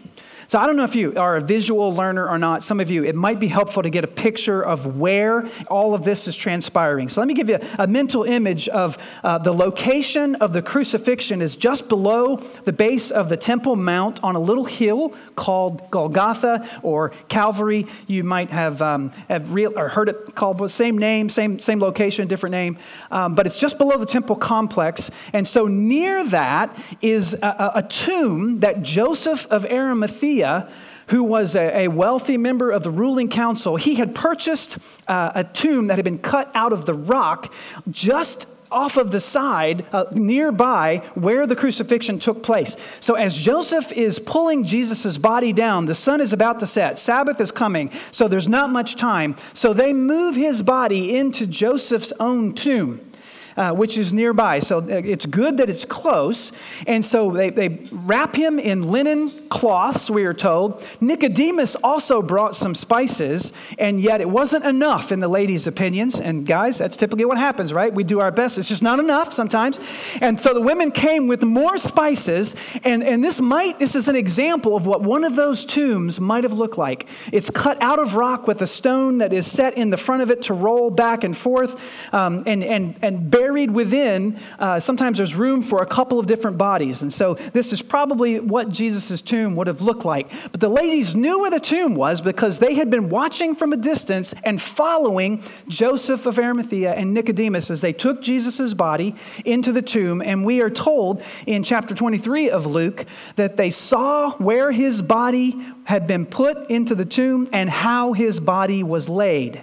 So 0.48 0.58
I 0.58 0.66
don't 0.66 0.76
know 0.76 0.84
if 0.84 0.94
you 0.94 1.14
are 1.16 1.36
a 1.36 1.40
visual 1.40 1.94
learner 1.94 2.28
or 2.28 2.38
not. 2.38 2.62
Some 2.62 2.80
of 2.80 2.90
you, 2.90 3.04
it 3.04 3.14
might 3.14 3.40
be 3.40 3.48
helpful 3.48 3.82
to 3.82 3.90
get 3.90 4.04
a 4.04 4.08
picture 4.08 4.62
of 4.62 4.98
where 4.98 5.48
all 5.68 5.94
of 5.94 6.04
this 6.04 6.28
is 6.28 6.36
transpiring. 6.36 7.08
So 7.08 7.20
let 7.20 7.28
me 7.28 7.34
give 7.34 7.48
you 7.48 7.56
a, 7.56 7.84
a 7.84 7.86
mental 7.86 8.24
image 8.24 8.68
of 8.68 8.98
uh, 9.22 9.38
the 9.38 9.52
location 9.52 10.34
of 10.36 10.52
the 10.52 10.62
crucifixion 10.62 11.40
is 11.40 11.56
just 11.56 11.88
below 11.88 12.36
the 12.36 12.72
base 12.72 13.10
of 13.10 13.28
the 13.28 13.36
Temple 13.36 13.76
Mount 13.76 14.22
on 14.22 14.36
a 14.36 14.40
little 14.40 14.64
hill 14.64 15.14
called 15.36 15.90
Golgotha 15.90 16.68
or 16.82 17.10
Calvary. 17.28 17.86
You 18.06 18.24
might 18.24 18.50
have, 18.50 18.82
um, 18.82 19.10
have 19.28 19.54
real, 19.54 19.72
or 19.78 19.88
heard 19.88 20.08
it 20.08 20.34
called 20.34 20.58
the 20.58 20.68
same 20.68 20.98
name, 20.98 21.28
same, 21.28 21.58
same 21.58 21.80
location, 21.80 22.28
different 22.28 22.52
name, 22.52 22.78
um, 23.10 23.34
but 23.34 23.46
it's 23.46 23.58
just 23.58 23.78
below 23.78 23.98
the 23.98 24.06
temple 24.06 24.36
complex. 24.36 25.10
And 25.32 25.46
so 25.46 25.68
near 25.68 26.24
that 26.24 26.76
is 27.00 27.34
a, 27.34 27.72
a 27.76 27.82
tomb 27.82 28.60
that 28.60 28.82
Joseph 28.82 29.46
of 29.50 29.64
Arimathea 29.66 30.33
who 31.08 31.22
was 31.22 31.54
a, 31.54 31.84
a, 31.84 31.88
wealthy 31.88 32.36
member 32.36 32.70
of 32.70 32.82
the 32.82 32.90
ruling 32.90 33.28
council, 33.28 33.76
he 33.76 33.96
had 33.96 34.14
purchased 34.14 34.78
uh, 35.06 35.32
a 35.34 35.44
tomb 35.44 35.88
that 35.88 35.96
had 35.96 36.04
been 36.04 36.18
cut 36.18 36.50
out 36.54 36.72
of 36.72 36.86
the 36.86 36.94
rock 36.94 37.52
just 37.90 38.48
off 38.70 38.96
of 38.96 39.12
the 39.12 39.20
side 39.20 39.86
uh, 39.92 40.04
nearby 40.12 40.96
where 41.14 41.46
the 41.46 41.54
crucifixion 41.54 42.18
took 42.18 42.42
place. 42.42 42.76
So, 43.00 43.14
as 43.14 43.40
Joseph 43.40 43.92
is 43.92 44.18
pulling 44.18 44.64
Jesus' 44.64 45.16
body 45.16 45.52
down, 45.52 45.86
the 45.86 45.94
sun 45.94 46.20
is 46.20 46.32
about 46.32 46.60
to 46.60 46.66
set, 46.66 46.98
Sabbath 46.98 47.40
is 47.40 47.52
coming, 47.52 47.90
so 48.10 48.26
there's 48.26 48.48
not 48.48 48.70
much 48.70 48.96
time. 48.96 49.36
So, 49.52 49.72
they 49.72 49.92
move 49.92 50.34
his 50.34 50.62
body 50.62 51.16
into 51.16 51.46
Joseph's 51.46 52.12
own 52.18 52.54
tomb 52.54 53.12
uh, 53.56 53.72
which 53.72 53.98
is 53.98 54.12
nearby. 54.12 54.58
So 54.58 54.78
uh, 54.78 54.86
it's 54.88 55.26
good 55.26 55.58
that 55.58 55.70
it's 55.70 55.84
close. 55.84 56.52
And 56.86 57.04
so 57.04 57.30
they, 57.30 57.50
they 57.50 57.80
wrap 57.92 58.34
him 58.34 58.58
in 58.58 58.90
linen 58.90 59.48
cloths, 59.48 60.10
we 60.10 60.24
are 60.24 60.34
told. 60.34 60.84
Nicodemus 61.00 61.76
also 61.76 62.20
brought 62.22 62.56
some 62.56 62.74
spices, 62.74 63.52
and 63.78 64.00
yet 64.00 64.20
it 64.20 64.28
wasn't 64.28 64.64
enough 64.64 65.12
in 65.12 65.20
the 65.20 65.28
ladies' 65.28 65.66
opinions. 65.66 66.20
And 66.20 66.44
guys, 66.44 66.78
that's 66.78 66.96
typically 66.96 67.24
what 67.24 67.38
happens, 67.38 67.72
right? 67.72 67.94
We 67.94 68.02
do 68.02 68.20
our 68.20 68.32
best. 68.32 68.58
It's 68.58 68.68
just 68.68 68.82
not 68.82 68.98
enough 68.98 69.32
sometimes. 69.32 69.78
And 70.20 70.40
so 70.40 70.54
the 70.54 70.60
women 70.60 70.90
came 70.90 71.28
with 71.28 71.44
more 71.44 71.78
spices, 71.78 72.56
and, 72.82 73.04
and 73.04 73.22
this 73.22 73.40
might, 73.40 73.78
this 73.78 73.94
is 73.94 74.08
an 74.08 74.16
example 74.16 74.76
of 74.76 74.86
what 74.86 75.02
one 75.02 75.24
of 75.24 75.36
those 75.36 75.64
tombs 75.64 76.20
might 76.20 76.44
have 76.44 76.52
looked 76.52 76.78
like. 76.78 77.06
It's 77.32 77.50
cut 77.50 77.80
out 77.80 77.98
of 77.98 78.16
rock 78.16 78.48
with 78.48 78.60
a 78.62 78.66
stone 78.66 79.18
that 79.18 79.32
is 79.32 79.50
set 79.50 79.74
in 79.76 79.90
the 79.90 79.96
front 79.96 80.22
of 80.22 80.30
it 80.30 80.42
to 80.42 80.54
roll 80.54 80.90
back 80.90 81.22
and 81.22 81.36
forth 81.36 82.12
um, 82.12 82.42
and, 82.46 82.64
and, 82.64 82.96
and 83.02 83.30
bear 83.30 83.43
buried 83.44 83.72
within, 83.72 84.38
uh, 84.58 84.80
sometimes 84.80 85.18
there's 85.18 85.34
room 85.34 85.60
for 85.60 85.82
a 85.82 85.86
couple 85.86 86.18
of 86.18 86.24
different 86.26 86.56
bodies. 86.56 87.02
And 87.02 87.12
so 87.12 87.34
this 87.34 87.74
is 87.74 87.82
probably 87.82 88.40
what 88.40 88.70
Jesus' 88.70 89.20
tomb 89.20 89.54
would 89.56 89.66
have 89.66 89.82
looked 89.82 90.06
like. 90.06 90.30
But 90.50 90.60
the 90.60 90.70
ladies 90.70 91.14
knew 91.14 91.40
where 91.40 91.50
the 91.50 91.60
tomb 91.60 91.94
was 91.94 92.22
because 92.22 92.58
they 92.58 92.74
had 92.74 92.88
been 92.88 93.10
watching 93.10 93.54
from 93.54 93.74
a 93.74 93.76
distance 93.76 94.32
and 94.44 94.62
following 94.62 95.42
Joseph 95.68 96.24
of 96.24 96.38
Arimathea 96.38 96.94
and 96.94 97.12
Nicodemus 97.12 97.70
as 97.70 97.82
they 97.82 97.92
took 97.92 98.22
Jesus' 98.22 98.72
body 98.72 99.14
into 99.44 99.72
the 99.72 99.82
tomb. 99.82 100.22
And 100.22 100.42
we 100.42 100.62
are 100.62 100.70
told 100.70 101.22
in 101.46 101.64
chapter 101.64 101.94
23 101.94 102.48
of 102.48 102.64
Luke 102.64 103.04
that 103.36 103.58
they 103.58 103.68
saw 103.68 104.30
where 104.38 104.72
his 104.72 105.02
body 105.02 105.62
had 105.84 106.06
been 106.06 106.24
put 106.24 106.70
into 106.70 106.94
the 106.94 107.04
tomb 107.04 107.50
and 107.52 107.68
how 107.68 108.14
his 108.14 108.40
body 108.40 108.82
was 108.82 109.10
laid. 109.10 109.60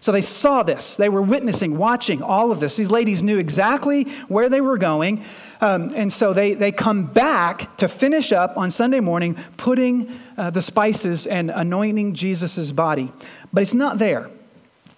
So 0.00 0.12
they 0.12 0.22
saw 0.22 0.62
this. 0.62 0.96
They 0.96 1.10
were 1.10 1.20
witnessing, 1.20 1.76
watching 1.76 2.22
all 2.22 2.50
of 2.50 2.58
this. 2.58 2.76
These 2.76 2.90
ladies 2.90 3.22
knew 3.22 3.38
exactly 3.38 4.04
where 4.28 4.48
they 4.48 4.62
were 4.62 4.78
going. 4.78 5.22
Um, 5.60 5.92
and 5.94 6.10
so 6.10 6.32
they, 6.32 6.54
they 6.54 6.72
come 6.72 7.04
back 7.04 7.76
to 7.76 7.86
finish 7.86 8.32
up 8.32 8.56
on 8.56 8.70
Sunday 8.70 9.00
morning, 9.00 9.36
putting 9.58 10.10
uh, 10.38 10.50
the 10.50 10.62
spices 10.62 11.26
and 11.26 11.50
anointing 11.50 12.14
Jesus' 12.14 12.70
body. 12.70 13.12
But 13.52 13.62
it's 13.62 13.74
not 13.74 13.98
there. 13.98 14.30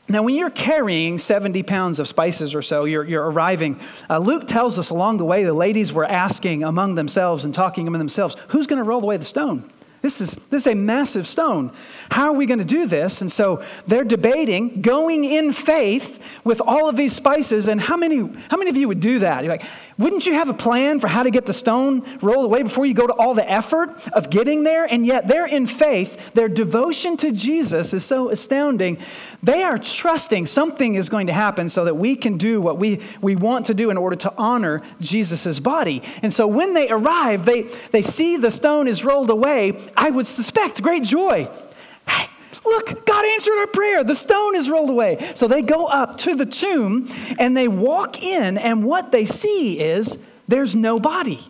Now, 0.09 0.23
when 0.23 0.35
you're 0.35 0.51
carrying 0.51 1.19
70 1.19 1.63
pounds 1.63 1.99
of 1.99 2.07
spices 2.07 2.55
or 2.55 2.63
so, 2.63 2.85
you're, 2.85 3.05
you're 3.05 3.29
arriving. 3.29 3.81
Uh, 4.11 4.19
Luke 4.19 4.47
tells 4.47 4.79
us 4.79 4.91
along 4.91 5.17
the 5.17 5.25
way 5.25 5.43
the 5.43 5.55
ladies 5.55 5.93
were 5.93 6.05
asking 6.05 6.63
among 6.63 6.97
themselves 6.97 7.45
and 7.45 7.55
talking 7.55 7.89
among 7.89 7.99
themselves, 7.99 8.37
who's 8.49 8.67
going 8.67 8.79
to 8.79 8.85
roll 8.85 9.03
away 9.03 9.17
the 9.17 9.25
stone? 9.25 9.69
This 10.03 10.21
is, 10.21 10.35
this 10.51 10.67
is 10.67 10.73
a 10.73 10.75
massive 10.75 11.29
stone. 11.29 11.71
How 12.11 12.25
are 12.27 12.33
we 12.33 12.45
going 12.45 12.59
to 12.59 12.65
do 12.65 12.87
this? 12.87 13.23
And 13.23 13.31
so 13.31 13.63
they're 13.87 14.03
debating, 14.05 14.83
going 14.83 15.25
in 15.25 15.53
faith 15.53 16.21
with 16.43 16.61
all 16.61 16.89
of 16.89 16.97
these 16.97 17.15
spices. 17.15 17.69
And 17.69 17.81
how 17.81 17.97
many, 17.97 18.17
how 18.51 18.57
many 18.57 18.69
of 18.69 18.77
you 18.77 18.89
would 18.89 18.99
do 18.99 19.21
that? 19.21 19.45
You're 19.45 19.53
like, 19.53 19.65
wouldn't 19.99 20.27
you 20.27 20.35
have 20.35 20.49
a 20.49 20.55
plan 20.55 20.99
for 20.99 21.07
how 21.07 21.23
to 21.23 21.31
get 21.31 21.47
the 21.47 21.55
stone 21.55 22.03
rolled 22.21 22.45
away 22.45 22.65
before 22.65 22.85
you 22.85 22.95
go 22.95 23.07
to 23.07 23.13
all 23.13 23.33
the 23.33 23.49
effort 23.49 24.09
of 24.09 24.29
getting 24.29 24.65
there? 24.65 24.85
And 24.85 25.07
yet 25.07 25.29
they're 25.29 25.47
in 25.47 25.69
faith. 25.69 26.35
Their 26.35 26.49
devotion 26.49 27.17
to 27.19 27.31
Jesus 27.31 27.95
is 27.95 28.05
so 28.05 28.29
astounding. 28.29 28.99
They 29.41 29.63
are 29.63 29.79
trusting 29.79 30.47
something 30.47 30.97
is 30.97 31.11
going 31.11 31.29
to 31.29 31.33
happen 31.33 31.69
so 31.69 31.85
that 31.85 31.95
we 31.95 32.17
can 32.17 32.39
do 32.39 32.61
what 32.61 32.77
we, 32.77 33.01
we 33.21 33.37
want 33.37 33.67
to 33.67 33.75
do 33.75 33.91
in 33.91 33.97
order 33.97 34.17
to 34.17 34.35
honor 34.37 34.83
Jesus' 35.01 35.61
body. 35.61 36.03
And 36.23 36.33
so 36.33 36.49
when 36.49 36.75
they 36.75 36.91
arrive, 36.91 37.45
they, 37.45 37.63
they 37.93 38.03
see 38.03 38.37
the 38.37 38.51
stone 38.51 38.89
is 38.89 39.05
rolled 39.05 39.31
away 39.31 39.79
I 39.97 40.11
would 40.11 40.27
suspect 40.27 40.83
great 40.83 41.03
joy. 41.03 41.49
Look, 42.65 43.07
God 43.07 43.25
answered 43.25 43.59
our 43.59 43.67
prayer. 43.67 44.05
The 44.05 44.15
stone 44.15 44.55
is 44.55 44.71
rolled 44.71 44.89
away. 44.89 45.33
So 45.35 45.49
they 45.49 45.63
go 45.63 45.87
up 45.87 46.17
to 46.19 46.37
the 46.37 46.47
tomb 46.47 47.09
and 47.39 47.57
they 47.57 47.67
walk 47.67 48.23
in, 48.23 48.57
and 48.57 48.85
what 48.85 49.11
they 49.11 49.25
see 49.25 49.81
is 49.81 50.25
there's 50.47 50.77
no 50.77 51.01
body. 51.01 51.41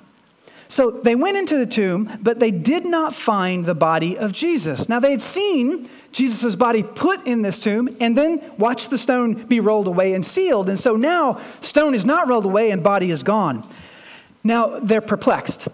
So 0.69 0.91
they 0.91 1.15
went 1.15 1.37
into 1.37 1.59
the 1.59 1.67
tomb, 1.67 2.11
but 2.23 2.41
they 2.41 2.51
did 2.51 2.87
not 2.87 3.15
find 3.15 3.67
the 3.67 3.75
body 3.75 4.17
of 4.17 4.33
Jesus. 4.33 4.89
Now 4.89 5.01
they 5.01 5.11
had 5.11 5.21
seen 5.21 5.87
Jesus' 6.13 6.57
body 6.57 6.83
put 6.83 7.27
in 7.27 7.43
this 7.43 7.61
tomb 7.61 7.91
and 8.01 8.17
then 8.17 8.43
watched 8.57 8.89
the 8.89 8.97
stone 8.97 9.35
be 9.35 9.61
rolled 9.61 9.87
away 9.87 10.15
and 10.15 10.25
sealed. 10.25 10.71
And 10.71 10.79
so 10.79 10.97
now 10.97 11.39
stone 11.61 11.95
is 11.95 12.07
not 12.07 12.27
rolled 12.27 12.47
away 12.47 12.71
and 12.71 12.83
body 12.83 13.11
is 13.11 13.23
gone. 13.23 13.69
Now 14.43 14.79
they're 14.79 15.03
perplexed. 15.03 15.69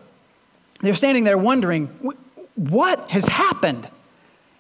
They're 0.81 0.95
standing 0.95 1.23
there 1.23 1.39
wondering, 1.39 1.91
what 2.59 3.11
has 3.11 3.29
happened? 3.29 3.89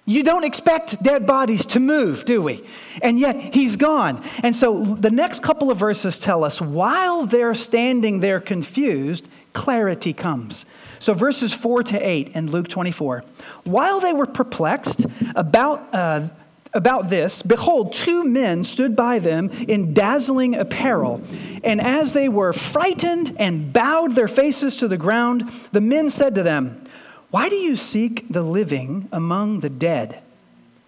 You 0.08 0.22
don't 0.22 0.44
expect 0.44 1.02
dead 1.02 1.26
bodies 1.26 1.66
to 1.66 1.80
move, 1.80 2.24
do 2.24 2.40
we? 2.40 2.64
And 3.02 3.20
yet 3.20 3.54
he's 3.54 3.76
gone. 3.76 4.22
And 4.42 4.56
so 4.56 4.82
the 4.82 5.10
next 5.10 5.42
couple 5.42 5.70
of 5.70 5.76
verses 5.76 6.18
tell 6.18 6.44
us 6.44 6.62
while 6.62 7.26
they're 7.26 7.54
standing 7.54 8.20
there 8.20 8.40
confused, 8.40 9.28
clarity 9.52 10.14
comes. 10.14 10.64
So 10.98 11.12
verses 11.12 11.52
4 11.52 11.82
to 11.82 11.98
8 11.98 12.30
in 12.30 12.50
Luke 12.50 12.68
24. 12.68 13.22
While 13.64 14.00
they 14.00 14.14
were 14.14 14.24
perplexed 14.24 15.04
about, 15.36 15.92
uh, 15.92 16.28
about 16.72 17.10
this, 17.10 17.42
behold, 17.42 17.92
two 17.92 18.24
men 18.24 18.64
stood 18.64 18.96
by 18.96 19.18
them 19.18 19.50
in 19.68 19.92
dazzling 19.92 20.54
apparel. 20.54 21.20
And 21.62 21.82
as 21.82 22.14
they 22.14 22.30
were 22.30 22.54
frightened 22.54 23.36
and 23.38 23.74
bowed 23.74 24.12
their 24.12 24.28
faces 24.28 24.76
to 24.76 24.88
the 24.88 24.96
ground, 24.96 25.50
the 25.72 25.82
men 25.82 26.08
said 26.08 26.34
to 26.36 26.42
them, 26.42 26.82
why 27.30 27.48
do 27.48 27.56
you 27.56 27.76
seek 27.76 28.28
the 28.28 28.42
living 28.42 29.08
among 29.12 29.60
the 29.60 29.68
dead? 29.68 30.22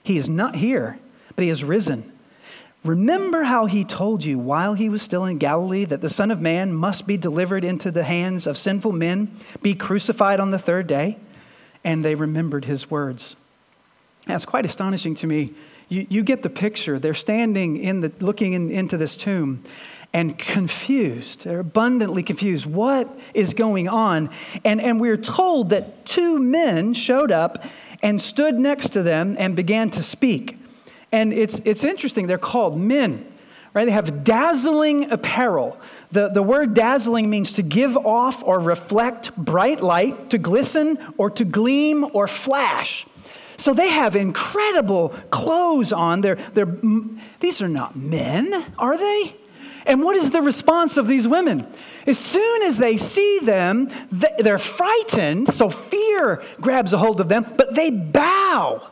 He 0.03 0.17
is 0.17 0.31
not 0.31 0.57
here, 0.57 0.99
but 1.37 1.43
he 1.43 1.49
has 1.49 1.63
risen. 1.63 2.13
Remember 2.83 3.43
how 3.43 3.67
he 3.67 3.85
told 3.85 4.25
you 4.25 4.39
while 4.39 4.73
he 4.73 4.89
was 4.89 5.03
still 5.03 5.27
in 5.27 5.37
Galilee 5.37 5.85
that 5.85 6.01
the 6.01 6.09
Son 6.09 6.31
of 6.31 6.41
Man 6.41 6.73
must 6.73 7.07
be 7.07 7.19
delivered 7.19 7.63
into 7.63 7.91
the 7.91 8.05
hands 8.05 8.47
of 8.47 8.57
sinful 8.57 8.93
men, 8.93 9.37
be 9.61 9.75
crucified 9.75 10.41
on 10.41 10.51
the 10.51 10.59
third 10.59 10.87
day? 10.87 11.19
And 11.85 12.03
they 12.03 12.15
remembered 12.15 12.65
his 12.65 12.91
words. 12.91 13.37
That's 14.27 14.47
quite 14.47 14.65
astonishing 14.65 15.15
to 15.17 15.27
me. 15.27 15.53
You, 15.91 16.07
you 16.09 16.23
get 16.23 16.43
the 16.43 16.51
picture. 16.51 16.99
They're 16.99 17.15
standing 17.15 17.77
in 17.77 18.01
the, 18.01 18.13
looking 18.21 18.55
in, 18.55 18.71
into 18.71 18.97
this 18.97 19.17
tomb, 19.17 19.63
and 20.13 20.37
confused. 20.39 21.45
They're 21.45 21.61
abundantly 21.61 22.23
confused. 22.23 22.67
What 22.67 23.09
is 23.33 23.55
going 23.55 23.89
on? 23.89 24.31
And, 24.65 24.81
and 24.81 25.01
we're 25.01 25.17
told 25.17 25.71
that 25.71 26.05
two 26.05 26.39
men 26.39 26.95
showed 26.95 27.31
up 27.31 27.65
and 28.03 28.21
stood 28.21 28.59
next 28.59 28.91
to 28.91 29.03
them 29.03 29.37
and 29.39 29.55
began 29.55 29.91
to 29.91 30.03
speak. 30.03 30.59
And 31.13 31.33
it's, 31.33 31.61
it's 31.61 31.85
interesting, 31.85 32.27
they're 32.27 32.39
called 32.39 32.79
men. 32.79 33.27
Right? 33.73 33.85
They 33.85 33.93
have 33.93 34.25
dazzling 34.25 35.13
apparel. 35.13 35.79
The, 36.11 36.29
the 36.29 36.43
word 36.43 36.75
dazzling 36.75 37.31
means 37.31 37.53
to 37.53 37.63
give 37.63 37.97
off 37.97 38.43
or 38.43 38.59
reflect 38.59 39.37
bright 39.37 39.81
light, 39.81 40.31
to 40.31 40.39
glisten 40.39 40.99
or 41.17 41.31
to 41.31 41.45
gleam 41.45 42.05
or 42.13 42.27
flash. 42.27 43.07
So 43.57 43.73
they 43.73 43.91
have 43.91 44.17
incredible 44.17 45.11
clothes 45.31 45.93
on. 45.93 46.21
They're, 46.21 46.35
they're, 46.35 46.75
these 47.39 47.63
are 47.63 47.69
not 47.69 47.95
men, 47.95 48.53
are 48.77 48.99
they? 48.99 49.37
And 49.87 50.03
what 50.03 50.17
is 50.17 50.31
the 50.31 50.43
response 50.43 50.97
of 50.97 51.07
these 51.07 51.27
women? 51.27 51.67
As 52.07 52.19
soon 52.19 52.63
as 52.63 52.79
they 52.79 52.97
see 52.97 53.41
them, 53.43 53.89
they're 54.11 54.59
frightened, 54.59 55.53
so 55.53 55.71
fear 55.71 56.43
grabs 56.61 56.93
a 56.93 56.99
hold 56.99 57.21
of 57.21 57.29
them, 57.29 57.47
but 57.57 57.75
they 57.75 57.91
bow. 57.91 58.91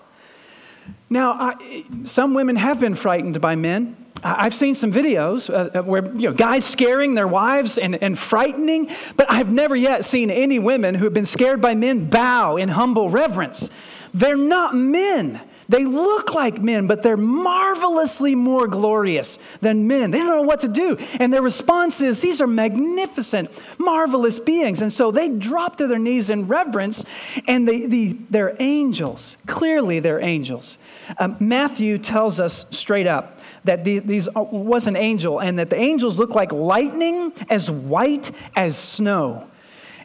Now, 1.10 1.32
I, 1.32 1.84
some 2.04 2.34
women 2.34 2.56
have 2.56 2.80
been 2.80 2.94
frightened 2.94 3.40
by 3.40 3.56
men. 3.56 3.96
I've 4.22 4.54
seen 4.54 4.74
some 4.74 4.92
videos 4.92 5.48
uh, 5.48 5.78
uh, 5.78 5.82
where 5.82 6.04
you 6.16 6.28
know, 6.28 6.34
guys 6.34 6.64
scaring 6.64 7.14
their 7.14 7.28
wives 7.28 7.78
and, 7.78 8.02
and 8.02 8.18
frightening, 8.18 8.90
but 9.16 9.26
I've 9.30 9.50
never 9.50 9.76
yet 9.76 10.04
seen 10.04 10.30
any 10.30 10.58
women 10.58 10.96
who 10.96 11.04
have 11.04 11.14
been 11.14 11.24
scared 11.24 11.60
by 11.60 11.74
men 11.74 12.06
bow 12.06 12.56
in 12.56 12.70
humble 12.70 13.10
reverence. 13.10 13.70
They're 14.12 14.36
not 14.36 14.74
men. 14.74 15.40
They 15.68 15.84
look 15.84 16.34
like 16.34 16.62
men, 16.62 16.86
but 16.86 17.02
they're 17.02 17.18
marvelously 17.18 18.34
more 18.34 18.66
glorious 18.66 19.38
than 19.60 19.86
men. 19.86 20.10
They 20.10 20.18
don't 20.18 20.28
know 20.28 20.42
what 20.42 20.60
to 20.60 20.68
do. 20.68 20.96
And 21.20 21.30
their 21.30 21.42
response 21.42 22.00
is, 22.00 22.22
These 22.22 22.40
are 22.40 22.46
magnificent, 22.46 23.50
marvelous 23.78 24.40
beings. 24.40 24.80
And 24.80 24.90
so 24.90 25.10
they 25.10 25.28
drop 25.28 25.76
to 25.76 25.86
their 25.86 25.98
knees 25.98 26.30
in 26.30 26.48
reverence, 26.48 27.04
and 27.46 27.68
they, 27.68 27.86
the, 27.86 28.16
they're 28.30 28.56
angels. 28.58 29.36
Clearly, 29.46 30.00
they're 30.00 30.24
angels. 30.24 30.78
Um, 31.18 31.36
Matthew 31.38 31.98
tells 31.98 32.40
us 32.40 32.64
straight 32.70 33.06
up 33.06 33.38
that 33.64 33.84
the, 33.84 33.98
these 33.98 34.26
uh, 34.28 34.40
was 34.40 34.86
an 34.86 34.96
angel, 34.96 35.38
and 35.38 35.58
that 35.58 35.68
the 35.68 35.76
angels 35.76 36.18
look 36.18 36.34
like 36.34 36.50
lightning 36.50 37.32
as 37.50 37.70
white 37.70 38.30
as 38.56 38.78
snow. 38.78 39.47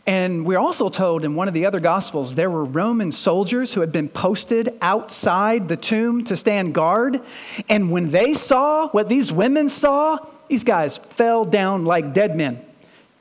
And 0.05 0.45
we're 0.45 0.59
also 0.59 0.89
told 0.89 1.23
in 1.23 1.35
one 1.35 1.47
of 1.47 1.53
the 1.53 1.65
other 1.65 1.79
Gospels 1.79 2.35
there 2.35 2.49
were 2.49 2.65
Roman 2.65 3.11
soldiers 3.11 3.73
who 3.73 3.81
had 3.81 3.91
been 3.91 4.09
posted 4.09 4.77
outside 4.81 5.69
the 5.69 5.77
tomb 5.77 6.25
to 6.25 6.35
stand 6.35 6.73
guard. 6.73 7.21
And 7.69 7.89
when 7.89 8.09
they 8.09 8.33
saw 8.33 8.89
what 8.89 9.07
these 9.07 9.31
women 9.31 9.69
saw, 9.69 10.17
these 10.49 10.65
guys 10.65 10.97
fell 10.97 11.45
down 11.45 11.85
like 11.85 12.13
dead 12.13 12.35
men, 12.35 12.63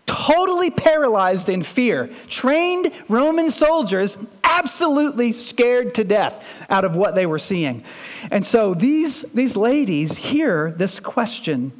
totally 0.06 0.70
paralyzed 0.70 1.48
in 1.48 1.62
fear. 1.62 2.10
Trained 2.26 2.90
Roman 3.08 3.50
soldiers, 3.50 4.18
absolutely 4.42 5.30
scared 5.30 5.94
to 5.94 6.04
death 6.04 6.66
out 6.68 6.84
of 6.84 6.96
what 6.96 7.14
they 7.14 7.26
were 7.26 7.38
seeing. 7.38 7.84
And 8.32 8.44
so 8.44 8.74
these, 8.74 9.22
these 9.32 9.56
ladies 9.56 10.16
hear 10.16 10.72
this 10.72 10.98
question 10.98 11.70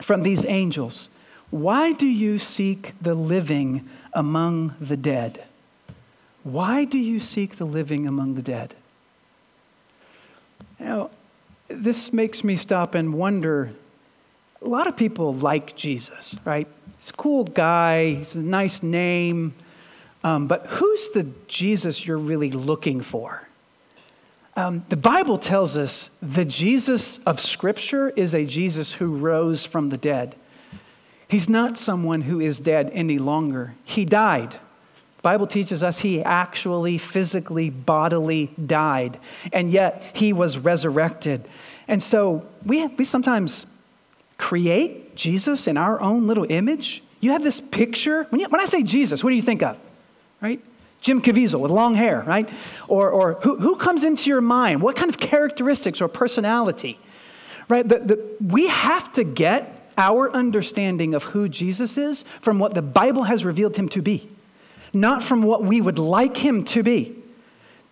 from 0.00 0.22
these 0.22 0.46
angels 0.46 1.10
Why 1.50 1.92
do 1.92 2.08
you 2.08 2.38
seek 2.38 2.94
the 3.00 3.14
living? 3.14 3.88
among 4.12 4.74
the 4.80 4.96
dead. 4.96 5.44
Why 6.42 6.84
do 6.84 6.98
you 6.98 7.18
seek 7.18 7.56
the 7.56 7.64
living 7.64 8.06
among 8.06 8.34
the 8.34 8.42
dead? 8.42 8.74
Now, 10.78 11.10
this 11.68 12.12
makes 12.12 12.42
me 12.42 12.56
stop 12.56 12.94
and 12.94 13.14
wonder. 13.14 13.72
A 14.62 14.68
lot 14.68 14.86
of 14.86 14.96
people 14.96 15.32
like 15.34 15.76
Jesus, 15.76 16.36
right? 16.44 16.66
He's 16.96 17.10
a 17.10 17.14
cool 17.14 17.44
guy, 17.44 18.14
he's 18.14 18.34
a 18.34 18.42
nice 18.42 18.82
name, 18.82 19.54
um, 20.24 20.46
but 20.46 20.66
who's 20.66 21.10
the 21.10 21.28
Jesus 21.48 22.06
you're 22.06 22.18
really 22.18 22.50
looking 22.50 23.00
for? 23.00 23.46
Um, 24.56 24.84
the 24.88 24.96
Bible 24.96 25.38
tells 25.38 25.78
us 25.78 26.10
the 26.20 26.44
Jesus 26.44 27.18
of 27.24 27.40
Scripture 27.40 28.10
is 28.10 28.34
a 28.34 28.44
Jesus 28.44 28.94
who 28.94 29.16
rose 29.16 29.64
from 29.64 29.88
the 29.88 29.96
dead. 29.96 30.34
He's 31.30 31.48
not 31.48 31.78
someone 31.78 32.22
who 32.22 32.40
is 32.40 32.58
dead 32.58 32.90
any 32.92 33.18
longer. 33.18 33.74
He 33.84 34.04
died. 34.04 34.56
Bible 35.22 35.46
teaches 35.46 35.84
us 35.84 36.00
he 36.00 36.22
actually, 36.22 36.98
physically, 36.98 37.70
bodily 37.70 38.52
died, 38.66 39.18
and 39.52 39.70
yet 39.70 40.02
he 40.14 40.32
was 40.32 40.58
resurrected. 40.58 41.46
And 41.86 42.02
so 42.02 42.46
we, 42.64 42.86
we 42.86 43.04
sometimes 43.04 43.66
create 44.38 45.14
Jesus 45.14 45.68
in 45.68 45.76
our 45.76 46.00
own 46.00 46.26
little 46.26 46.46
image. 46.48 47.02
You 47.20 47.30
have 47.32 47.44
this 47.44 47.60
picture. 47.60 48.24
When, 48.30 48.40
you, 48.40 48.48
when 48.48 48.60
I 48.60 48.64
say 48.64 48.82
Jesus, 48.82 49.22
what 49.22 49.30
do 49.30 49.36
you 49.36 49.42
think 49.42 49.62
of? 49.62 49.78
Right? 50.40 50.60
Jim 51.00 51.22
Caviezel 51.22 51.60
with 51.60 51.70
long 51.70 51.94
hair, 51.94 52.24
right? 52.26 52.48
Or, 52.88 53.10
or 53.10 53.34
who, 53.42 53.56
who 53.58 53.76
comes 53.76 54.04
into 54.04 54.30
your 54.30 54.40
mind? 54.40 54.82
What 54.82 54.96
kind 54.96 55.08
of 55.08 55.18
characteristics 55.18 56.00
or 56.00 56.08
personality? 56.08 56.98
Right? 57.68 57.86
The, 57.86 57.98
the, 57.98 58.36
we 58.40 58.68
have 58.68 59.12
to 59.12 59.22
get 59.22 59.79
our 60.00 60.32
understanding 60.32 61.14
of 61.14 61.24
who 61.24 61.48
Jesus 61.48 61.98
is 61.98 62.24
from 62.40 62.58
what 62.58 62.74
the 62.74 62.82
Bible 62.82 63.24
has 63.24 63.44
revealed 63.44 63.76
him 63.76 63.88
to 63.90 64.02
be, 64.02 64.28
not 64.92 65.22
from 65.22 65.42
what 65.42 65.62
we 65.62 65.80
would 65.80 65.98
like 65.98 66.38
him 66.38 66.64
to 66.64 66.82
be. 66.82 67.14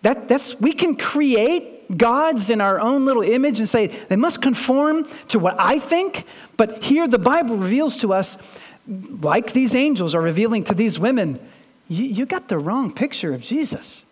That, 0.01 0.27
that's, 0.27 0.59
we 0.59 0.73
can 0.73 0.95
create 0.95 1.97
gods 1.97 2.49
in 2.49 2.61
our 2.61 2.79
own 2.79 3.05
little 3.05 3.23
image 3.23 3.59
and 3.59 3.67
say 3.67 3.87
they 3.87 4.15
must 4.15 4.41
conform 4.41 5.05
to 5.29 5.39
what 5.39 5.55
I 5.59 5.79
think. 5.79 6.25
But 6.57 6.83
here 6.83 7.07
the 7.07 7.19
Bible 7.19 7.55
reveals 7.55 7.97
to 7.97 8.13
us, 8.13 8.59
like 8.87 9.53
these 9.53 9.75
angels 9.75 10.15
are 10.15 10.21
revealing 10.21 10.63
to 10.65 10.73
these 10.73 10.99
women, 10.99 11.39
you, 11.87 12.05
you 12.05 12.25
got 12.25 12.47
the 12.47 12.57
wrong 12.57 12.93
picture 12.93 13.33
of 13.33 13.41
Jesus. 13.41 14.05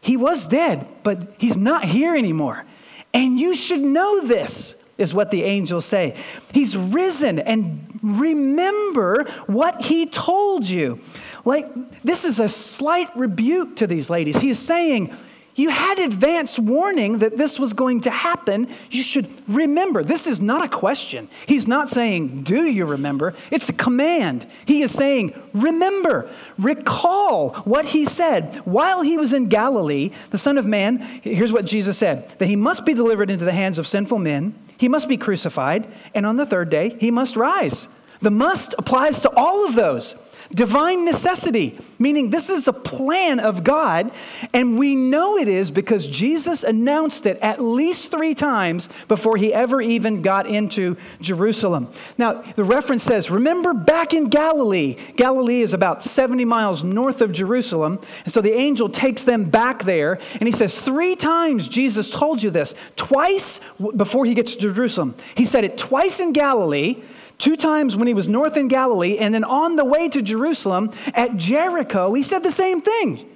He 0.00 0.16
was 0.16 0.46
dead, 0.46 0.86
but 1.02 1.34
he's 1.38 1.56
not 1.56 1.84
here 1.84 2.16
anymore. 2.16 2.64
And 3.12 3.38
you 3.38 3.54
should 3.54 3.80
know 3.80 4.26
this, 4.26 4.82
is 4.98 5.14
what 5.14 5.30
the 5.30 5.44
angels 5.44 5.86
say. 5.86 6.14
He's 6.52 6.76
risen, 6.76 7.38
and 7.38 7.98
remember 8.02 9.24
what 9.46 9.82
he 9.82 10.06
told 10.06 10.68
you. 10.68 11.00
Like, 11.44 11.66
this 12.02 12.24
is 12.24 12.40
a 12.40 12.48
slight 12.48 13.08
rebuke 13.16 13.76
to 13.76 13.86
these 13.86 14.10
ladies. 14.10 14.36
He 14.36 14.50
is 14.50 14.58
saying, 14.58 15.16
you 15.58 15.70
had 15.70 15.98
advance 15.98 16.56
warning 16.56 17.18
that 17.18 17.36
this 17.36 17.58
was 17.58 17.72
going 17.72 18.02
to 18.02 18.10
happen. 18.10 18.68
You 18.90 19.02
should 19.02 19.28
remember. 19.48 20.04
This 20.04 20.28
is 20.28 20.40
not 20.40 20.64
a 20.64 20.68
question. 20.68 21.28
He's 21.46 21.66
not 21.66 21.88
saying, 21.88 22.44
Do 22.44 22.64
you 22.64 22.86
remember? 22.86 23.34
It's 23.50 23.68
a 23.68 23.72
command. 23.72 24.46
He 24.66 24.82
is 24.82 24.92
saying, 24.92 25.34
Remember, 25.52 26.30
recall 26.58 27.54
what 27.64 27.86
he 27.86 28.04
said 28.04 28.56
while 28.64 29.02
he 29.02 29.18
was 29.18 29.32
in 29.32 29.48
Galilee. 29.48 30.10
The 30.30 30.38
Son 30.38 30.58
of 30.58 30.64
Man, 30.64 30.98
here's 31.22 31.52
what 31.52 31.66
Jesus 31.66 31.98
said 31.98 32.28
that 32.38 32.46
he 32.46 32.56
must 32.56 32.86
be 32.86 32.94
delivered 32.94 33.28
into 33.28 33.44
the 33.44 33.52
hands 33.52 33.78
of 33.78 33.86
sinful 33.88 34.20
men, 34.20 34.54
he 34.78 34.88
must 34.88 35.08
be 35.08 35.16
crucified, 35.16 35.88
and 36.14 36.24
on 36.24 36.36
the 36.36 36.46
third 36.46 36.70
day, 36.70 36.96
he 37.00 37.10
must 37.10 37.34
rise. 37.34 37.88
The 38.20 38.30
must 38.30 38.74
applies 38.78 39.22
to 39.22 39.30
all 39.36 39.66
of 39.66 39.74
those. 39.74 40.14
Divine 40.54 41.04
necessity, 41.04 41.78
meaning 41.98 42.30
this 42.30 42.48
is 42.48 42.68
a 42.68 42.72
plan 42.72 43.38
of 43.38 43.64
God, 43.64 44.10
and 44.54 44.78
we 44.78 44.94
know 44.94 45.36
it 45.36 45.46
is 45.46 45.70
because 45.70 46.06
Jesus 46.06 46.64
announced 46.64 47.26
it 47.26 47.38
at 47.40 47.60
least 47.60 48.10
three 48.10 48.32
times 48.32 48.88
before 49.08 49.36
he 49.36 49.52
ever 49.52 49.82
even 49.82 50.22
got 50.22 50.46
into 50.46 50.96
Jerusalem. 51.20 51.88
Now, 52.16 52.40
the 52.40 52.64
reference 52.64 53.02
says, 53.02 53.30
Remember 53.30 53.74
back 53.74 54.14
in 54.14 54.30
Galilee. 54.30 54.96
Galilee 55.16 55.60
is 55.60 55.74
about 55.74 56.02
70 56.02 56.46
miles 56.46 56.82
north 56.82 57.20
of 57.20 57.30
Jerusalem. 57.30 58.00
And 58.24 58.32
so 58.32 58.40
the 58.40 58.54
angel 58.54 58.88
takes 58.88 59.24
them 59.24 59.50
back 59.50 59.82
there, 59.82 60.18
and 60.34 60.48
he 60.48 60.52
says, 60.52 60.80
Three 60.80 61.14
times 61.14 61.68
Jesus 61.68 62.10
told 62.10 62.42
you 62.42 62.48
this. 62.48 62.74
Twice 62.96 63.60
before 63.96 64.24
he 64.24 64.32
gets 64.32 64.54
to 64.54 64.72
Jerusalem. 64.72 65.14
He 65.34 65.44
said 65.44 65.64
it 65.64 65.76
twice 65.76 66.20
in 66.20 66.32
Galilee 66.32 67.02
Two 67.38 67.56
times 67.56 67.96
when 67.96 68.08
he 68.08 68.14
was 68.14 68.28
north 68.28 68.56
in 68.56 68.66
Galilee, 68.68 69.16
and 69.18 69.32
then 69.32 69.44
on 69.44 69.76
the 69.76 69.84
way 69.84 70.08
to 70.08 70.20
Jerusalem 70.20 70.90
at 71.14 71.36
Jericho, 71.36 72.12
he 72.12 72.22
said 72.22 72.42
the 72.42 72.50
same 72.50 72.80
thing. 72.80 73.28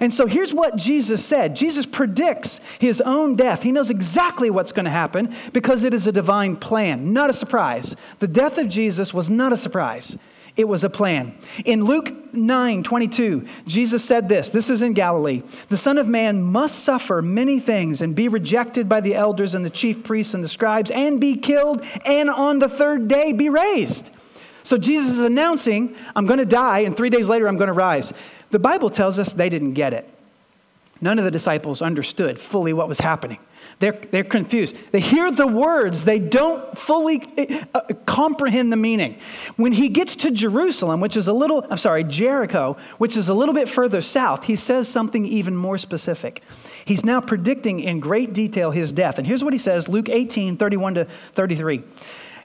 And 0.00 0.14
so 0.14 0.26
here's 0.26 0.54
what 0.54 0.76
Jesus 0.76 1.22
said 1.24 1.54
Jesus 1.54 1.84
predicts 1.84 2.58
his 2.78 3.00
own 3.02 3.36
death. 3.36 3.62
He 3.62 3.72
knows 3.72 3.90
exactly 3.90 4.48
what's 4.48 4.72
going 4.72 4.84
to 4.84 4.90
happen 4.90 5.34
because 5.52 5.84
it 5.84 5.92
is 5.92 6.06
a 6.06 6.12
divine 6.12 6.56
plan, 6.56 7.12
not 7.12 7.28
a 7.28 7.34
surprise. 7.34 7.96
The 8.18 8.28
death 8.28 8.56
of 8.56 8.68
Jesus 8.68 9.12
was 9.12 9.28
not 9.28 9.52
a 9.52 9.56
surprise. 9.58 10.16
It 10.60 10.68
was 10.68 10.84
a 10.84 10.90
plan. 10.90 11.34
In 11.64 11.86
Luke 11.86 12.34
9 12.34 12.82
22, 12.82 13.46
Jesus 13.66 14.04
said 14.04 14.28
this 14.28 14.50
this 14.50 14.68
is 14.68 14.82
in 14.82 14.92
Galilee 14.92 15.42
the 15.68 15.78
Son 15.78 15.96
of 15.96 16.06
Man 16.06 16.42
must 16.42 16.80
suffer 16.80 17.22
many 17.22 17.58
things 17.58 18.02
and 18.02 18.14
be 18.14 18.28
rejected 18.28 18.86
by 18.86 19.00
the 19.00 19.14
elders 19.14 19.54
and 19.54 19.64
the 19.64 19.70
chief 19.70 20.04
priests 20.04 20.34
and 20.34 20.44
the 20.44 20.50
scribes 20.50 20.90
and 20.90 21.18
be 21.18 21.34
killed 21.34 21.82
and 22.04 22.28
on 22.28 22.58
the 22.58 22.68
third 22.68 23.08
day 23.08 23.32
be 23.32 23.48
raised. 23.48 24.10
So 24.62 24.76
Jesus 24.76 25.12
is 25.12 25.24
announcing, 25.24 25.96
I'm 26.14 26.26
going 26.26 26.40
to 26.40 26.44
die 26.44 26.80
and 26.80 26.94
three 26.94 27.08
days 27.08 27.30
later 27.30 27.48
I'm 27.48 27.56
going 27.56 27.68
to 27.68 27.72
rise. 27.72 28.12
The 28.50 28.58
Bible 28.58 28.90
tells 28.90 29.18
us 29.18 29.32
they 29.32 29.48
didn't 29.48 29.72
get 29.72 29.94
it. 29.94 30.06
None 31.00 31.18
of 31.18 31.24
the 31.24 31.30
disciples 31.30 31.80
understood 31.80 32.38
fully 32.38 32.74
what 32.74 32.86
was 32.86 33.00
happening. 33.00 33.38
They're, 33.80 33.98
they're 34.10 34.24
confused. 34.24 34.76
They 34.92 35.00
hear 35.00 35.32
the 35.32 35.46
words, 35.46 36.04
they 36.04 36.18
don't 36.18 36.78
fully 36.78 37.22
uh, 37.74 37.80
comprehend 38.04 38.70
the 38.70 38.76
meaning. 38.76 39.16
When 39.56 39.72
he 39.72 39.88
gets 39.88 40.16
to 40.16 40.30
Jerusalem, 40.30 41.00
which 41.00 41.16
is 41.16 41.28
a 41.28 41.32
little, 41.32 41.66
I'm 41.70 41.78
sorry, 41.78 42.04
Jericho, 42.04 42.76
which 42.98 43.16
is 43.16 43.30
a 43.30 43.34
little 43.34 43.54
bit 43.54 43.70
further 43.70 44.02
south, 44.02 44.44
he 44.44 44.54
says 44.54 44.86
something 44.86 45.24
even 45.24 45.56
more 45.56 45.78
specific. 45.78 46.42
He's 46.84 47.06
now 47.06 47.22
predicting 47.22 47.80
in 47.80 48.00
great 48.00 48.34
detail 48.34 48.70
his 48.70 48.92
death. 48.92 49.16
And 49.16 49.26
here's 49.26 49.42
what 49.42 49.54
he 49.54 49.58
says 49.58 49.88
Luke 49.88 50.10
18, 50.10 50.58
31 50.58 50.94
to 50.94 51.04
33. 51.06 51.82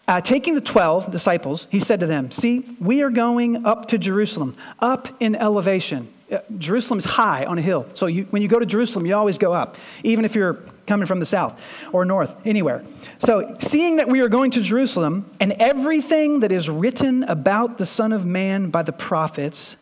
Uh, 0.08 0.22
taking 0.22 0.54
the 0.54 0.62
12 0.62 1.12
disciples, 1.12 1.68
he 1.70 1.82
said 1.82 2.00
to 2.00 2.06
them, 2.06 2.32
See, 2.32 2.64
we 2.80 3.02
are 3.02 3.10
going 3.10 3.66
up 3.66 3.90
to 3.90 3.98
Jerusalem, 3.98 4.56
up 4.80 5.10
in 5.20 5.36
elevation. 5.36 6.08
Uh, 6.32 6.38
Jerusalem's 6.58 7.06
high 7.06 7.44
on 7.44 7.58
a 7.58 7.62
hill. 7.62 7.88
So 7.94 8.06
you, 8.06 8.24
when 8.26 8.42
you 8.42 8.48
go 8.48 8.60
to 8.60 8.66
Jerusalem, 8.66 9.06
you 9.06 9.16
always 9.16 9.38
go 9.38 9.52
up, 9.52 9.76
even 10.04 10.24
if 10.24 10.34
you're 10.34 10.60
coming 10.88 11.06
from 11.06 11.20
the 11.20 11.26
south 11.26 11.86
or 11.94 12.06
north, 12.06 12.46
anywhere. 12.46 12.84
So, 13.18 13.56
seeing 13.60 13.98
that 13.98 14.08
we 14.08 14.22
are 14.22 14.30
going 14.30 14.52
to 14.52 14.62
Jerusalem 14.62 15.30
and 15.40 15.54
everything 15.54 16.42
that 16.42 16.52
is 16.52 16.70
written 16.70 17.24
about 17.24 17.78
the 17.78 17.86
Son 17.86 18.12
of 18.12 18.26
Man 18.26 18.70
by 18.70 18.84
the 18.84 18.94
prophets, 18.94 19.78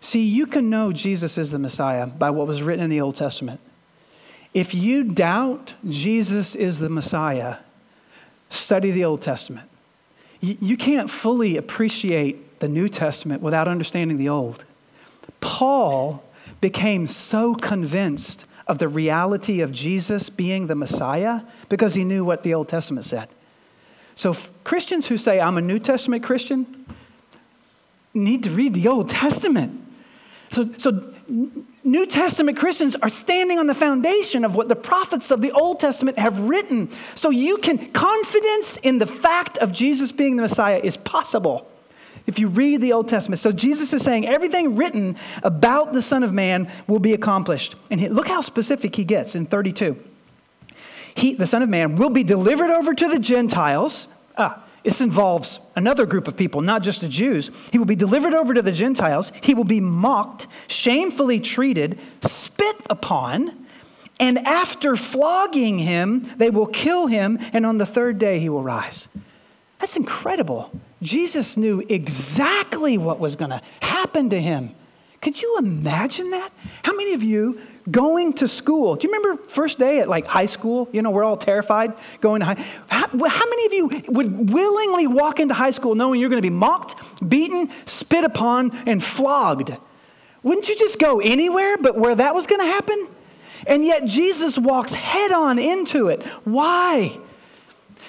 see, 0.00 0.22
you 0.22 0.46
can 0.46 0.70
know 0.70 0.92
Jesus 0.92 1.38
is 1.38 1.50
the 1.50 1.58
Messiah 1.58 2.06
by 2.06 2.30
what 2.30 2.46
was 2.46 2.62
written 2.62 2.84
in 2.84 2.90
the 2.90 3.00
Old 3.00 3.16
Testament. 3.16 3.60
If 4.52 4.72
you 4.74 5.02
doubt 5.02 5.74
Jesus 5.88 6.54
is 6.54 6.78
the 6.78 6.88
Messiah, 6.88 7.56
study 8.48 8.92
the 8.92 9.04
Old 9.04 9.20
Testament. 9.20 9.68
You, 10.40 10.76
can't 10.76 11.08
fully 11.08 11.56
appreciate 11.56 12.60
the 12.60 12.68
New 12.68 12.90
Testament 12.90 13.40
without 13.40 13.66
understanding 13.66 14.18
the 14.18 14.28
Old. 14.28 14.64
Paul 15.40 16.22
became 16.60 17.06
so 17.06 17.54
convinced 17.54 18.46
of 18.66 18.78
the 18.78 18.88
reality 18.88 19.60
of 19.60 19.72
Jesus 19.72 20.30
being 20.30 20.66
the 20.66 20.74
Messiah 20.74 21.42
because 21.68 21.94
he 21.94 22.04
knew 22.04 22.24
what 22.24 22.42
the 22.42 22.54
Old 22.54 22.68
Testament 22.68 23.04
said. 23.04 23.28
So, 24.14 24.36
Christians 24.62 25.08
who 25.08 25.18
say, 25.18 25.40
I'm 25.40 25.58
a 25.58 25.60
New 25.60 25.78
Testament 25.78 26.22
Christian, 26.22 26.86
need 28.14 28.44
to 28.44 28.50
read 28.50 28.74
the 28.74 28.88
Old 28.88 29.08
Testament. 29.10 29.80
So, 30.50 30.70
so, 30.76 31.12
New 31.82 32.06
Testament 32.06 32.56
Christians 32.56 32.94
are 32.96 33.08
standing 33.08 33.58
on 33.58 33.66
the 33.66 33.74
foundation 33.74 34.44
of 34.44 34.54
what 34.54 34.68
the 34.68 34.76
prophets 34.76 35.30
of 35.30 35.42
the 35.42 35.50
Old 35.52 35.80
Testament 35.80 36.18
have 36.18 36.48
written. 36.48 36.90
So, 37.14 37.30
you 37.30 37.58
can, 37.58 37.90
confidence 37.92 38.76
in 38.78 38.98
the 38.98 39.06
fact 39.06 39.58
of 39.58 39.72
Jesus 39.72 40.12
being 40.12 40.36
the 40.36 40.42
Messiah 40.42 40.80
is 40.82 40.96
possible 40.96 41.68
if 42.26 42.38
you 42.38 42.48
read 42.48 42.80
the 42.80 42.92
Old 42.92 43.08
Testament. 43.08 43.38
So 43.38 43.52
Jesus 43.52 43.92
is 43.92 44.02
saying 44.02 44.26
everything 44.26 44.76
written 44.76 45.16
about 45.42 45.92
the 45.92 46.02
Son 46.02 46.22
of 46.22 46.32
Man 46.32 46.70
will 46.86 47.00
be 47.00 47.12
accomplished. 47.12 47.74
And 47.90 48.00
he, 48.00 48.08
look 48.08 48.28
how 48.28 48.40
specific 48.40 48.96
he 48.96 49.04
gets 49.04 49.34
in 49.34 49.46
32. 49.46 50.02
He, 51.14 51.34
the 51.34 51.46
Son 51.46 51.62
of 51.62 51.68
Man, 51.68 51.96
will 51.96 52.10
be 52.10 52.24
delivered 52.24 52.70
over 52.70 52.94
to 52.94 53.08
the 53.08 53.18
Gentiles. 53.18 54.08
Ah, 54.36 54.64
this 54.82 55.00
involves 55.00 55.60
another 55.76 56.06
group 56.06 56.28
of 56.28 56.36
people, 56.36 56.60
not 56.60 56.82
just 56.82 57.00
the 57.00 57.08
Jews. 57.08 57.50
He 57.70 57.78
will 57.78 57.86
be 57.86 57.96
delivered 57.96 58.34
over 58.34 58.52
to 58.52 58.62
the 58.62 58.72
Gentiles. 58.72 59.32
He 59.42 59.54
will 59.54 59.64
be 59.64 59.80
mocked, 59.80 60.46
shamefully 60.66 61.40
treated, 61.40 61.98
spit 62.20 62.76
upon, 62.90 63.64
and 64.20 64.38
after 64.46 64.94
flogging 64.94 65.78
him, 65.78 66.28
they 66.36 66.50
will 66.50 66.66
kill 66.66 67.06
him, 67.06 67.38
and 67.52 67.66
on 67.66 67.78
the 67.78 67.86
third 67.86 68.18
day 68.18 68.38
he 68.38 68.48
will 68.48 68.62
rise. 68.62 69.08
That's 69.78 69.96
incredible. 69.96 70.70
Jesus 71.04 71.56
knew 71.56 71.84
exactly 71.88 72.96
what 72.96 73.20
was 73.20 73.36
going 73.36 73.50
to 73.50 73.60
happen 73.82 74.30
to 74.30 74.40
him. 74.40 74.74
Could 75.20 75.40
you 75.40 75.56
imagine 75.58 76.30
that? 76.30 76.50
How 76.82 76.94
many 76.94 77.14
of 77.14 77.22
you 77.22 77.60
going 77.90 78.32
to 78.34 78.48
school? 78.48 78.96
Do 78.96 79.06
you 79.06 79.14
remember 79.14 79.42
first 79.48 79.78
day 79.78 80.00
at 80.00 80.08
like 80.08 80.26
high 80.26 80.46
school? 80.46 80.88
You 80.92 81.02
know, 81.02 81.10
we're 81.10 81.24
all 81.24 81.36
terrified 81.36 81.94
going 82.20 82.40
to 82.40 82.46
high. 82.46 82.64
How, 82.88 83.06
how 83.06 83.48
many 83.48 83.66
of 83.66 83.72
you 83.72 84.02
would 84.08 84.50
willingly 84.50 85.06
walk 85.06 85.40
into 85.40 85.54
high 85.54 85.70
school 85.70 85.94
knowing 85.94 86.20
you're 86.20 86.30
going 86.30 86.42
to 86.42 86.46
be 86.46 86.54
mocked, 86.54 87.26
beaten, 87.26 87.70
spit 87.86 88.24
upon, 88.24 88.70
and 88.86 89.02
flogged? 89.02 89.76
Wouldn't 90.42 90.68
you 90.68 90.76
just 90.76 90.98
go 90.98 91.20
anywhere 91.20 91.78
but 91.78 91.96
where 91.96 92.14
that 92.14 92.34
was 92.34 92.46
going 92.46 92.60
to 92.60 92.66
happen? 92.66 93.08
And 93.66 93.84
yet 93.84 94.04
Jesus 94.04 94.58
walks 94.58 94.94
head 94.94 95.32
on 95.32 95.58
into 95.58 96.08
it. 96.08 96.22
Why? 96.44 97.18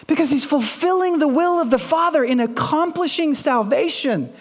Because 0.07 0.31
he's 0.31 0.45
fulfilling 0.45 1.19
the 1.19 1.27
will 1.27 1.59
of 1.59 1.69
the 1.69 1.79
Father 1.79 2.23
in 2.23 2.39
accomplishing 2.39 3.33
salvation. 3.33 4.31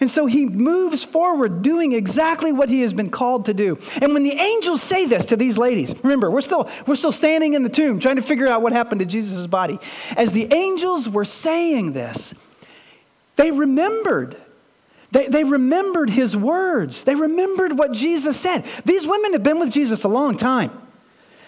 And 0.00 0.10
so 0.10 0.26
he 0.26 0.46
moves 0.46 1.04
forward 1.04 1.62
doing 1.62 1.92
exactly 1.92 2.52
what 2.52 2.68
he 2.68 2.80
has 2.80 2.92
been 2.92 3.10
called 3.10 3.46
to 3.46 3.54
do. 3.54 3.78
And 4.00 4.12
when 4.12 4.22
the 4.24 4.32
angels 4.32 4.82
say 4.82 5.06
this 5.06 5.26
to 5.26 5.36
these 5.36 5.56
ladies, 5.56 5.94
remember, 6.02 6.30
we're 6.30 6.40
still, 6.40 6.68
we're 6.86 6.96
still 6.96 7.12
standing 7.12 7.54
in 7.54 7.62
the 7.62 7.68
tomb 7.68 8.00
trying 8.00 8.16
to 8.16 8.22
figure 8.22 8.48
out 8.48 8.62
what 8.62 8.72
happened 8.72 9.00
to 9.00 9.06
Jesus' 9.06 9.46
body. 9.46 9.78
As 10.16 10.32
the 10.32 10.52
angels 10.52 11.08
were 11.08 11.24
saying 11.24 11.92
this, 11.92 12.34
they 13.36 13.50
remembered. 13.50 14.36
They, 15.10 15.28
they 15.28 15.44
remembered 15.44 16.10
his 16.10 16.36
words. 16.36 17.04
They 17.04 17.14
remembered 17.14 17.78
what 17.78 17.92
Jesus 17.92 18.38
said. 18.38 18.64
These 18.84 19.06
women 19.06 19.32
have 19.32 19.44
been 19.44 19.60
with 19.60 19.70
Jesus 19.70 20.02
a 20.04 20.08
long 20.08 20.36
time. 20.36 20.72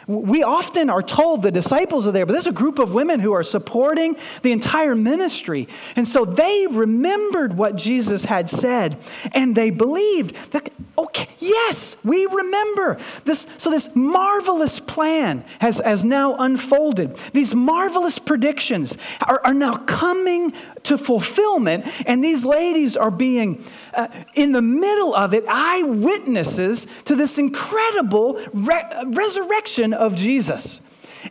We 0.07 0.45
often 0.45 0.89
are 0.89 1.03
told 1.03 1.43
the 1.43 1.51
disciples 1.51 2.07
are 2.07 2.13
there, 2.13 2.25
but 2.27 2.33
there's 2.33 2.47
a 2.47 2.53
group 2.53 2.79
of 2.79 2.95
women 2.95 3.19
who 3.19 3.33
are 3.33 3.43
supporting 3.43 4.17
the 4.43 4.53
entire 4.53 4.95
ministry. 4.95 5.67
And 5.97 6.07
so 6.07 6.25
they 6.25 6.69
remembered 6.71 7.59
what 7.59 7.75
Jesus 7.75 8.27
had 8.27 8.49
said 8.49 8.97
and 9.33 9.57
they 9.57 9.71
believed 9.71 10.53
that, 10.53 10.71
okay, 10.97 11.29
yes, 11.41 11.97
we 12.05 12.25
remember. 12.27 12.99
This, 13.25 13.49
so 13.57 13.69
this 13.69 13.97
marvelous 13.97 14.79
plan 14.79 15.45
has, 15.61 15.81
has 15.81 16.05
now 16.05 16.37
unfolded. 16.37 17.17
These 17.33 17.57
marvelous 17.57 18.21
predictions 18.21 18.97
are, 19.27 19.41
are 19.45 19.55
now 19.55 19.77
coming 19.77 20.53
to 20.87 20.99
fulfillment, 20.99 21.87
and 22.07 22.23
these 22.23 22.45
ladies 22.45 22.97
are 22.97 23.11
being, 23.11 23.65
uh, 23.95 24.09
in 24.35 24.53
the 24.53 24.63
middle 24.63 25.15
of 25.15 25.35
it, 25.35 25.45
eyewitnesses 25.49 26.87
to 27.05 27.15
this 27.15 27.39
incredible 27.39 28.41
re- 28.53 29.05
resurrection 29.07 29.93
of 29.93 30.17
Jesus. 30.17 30.81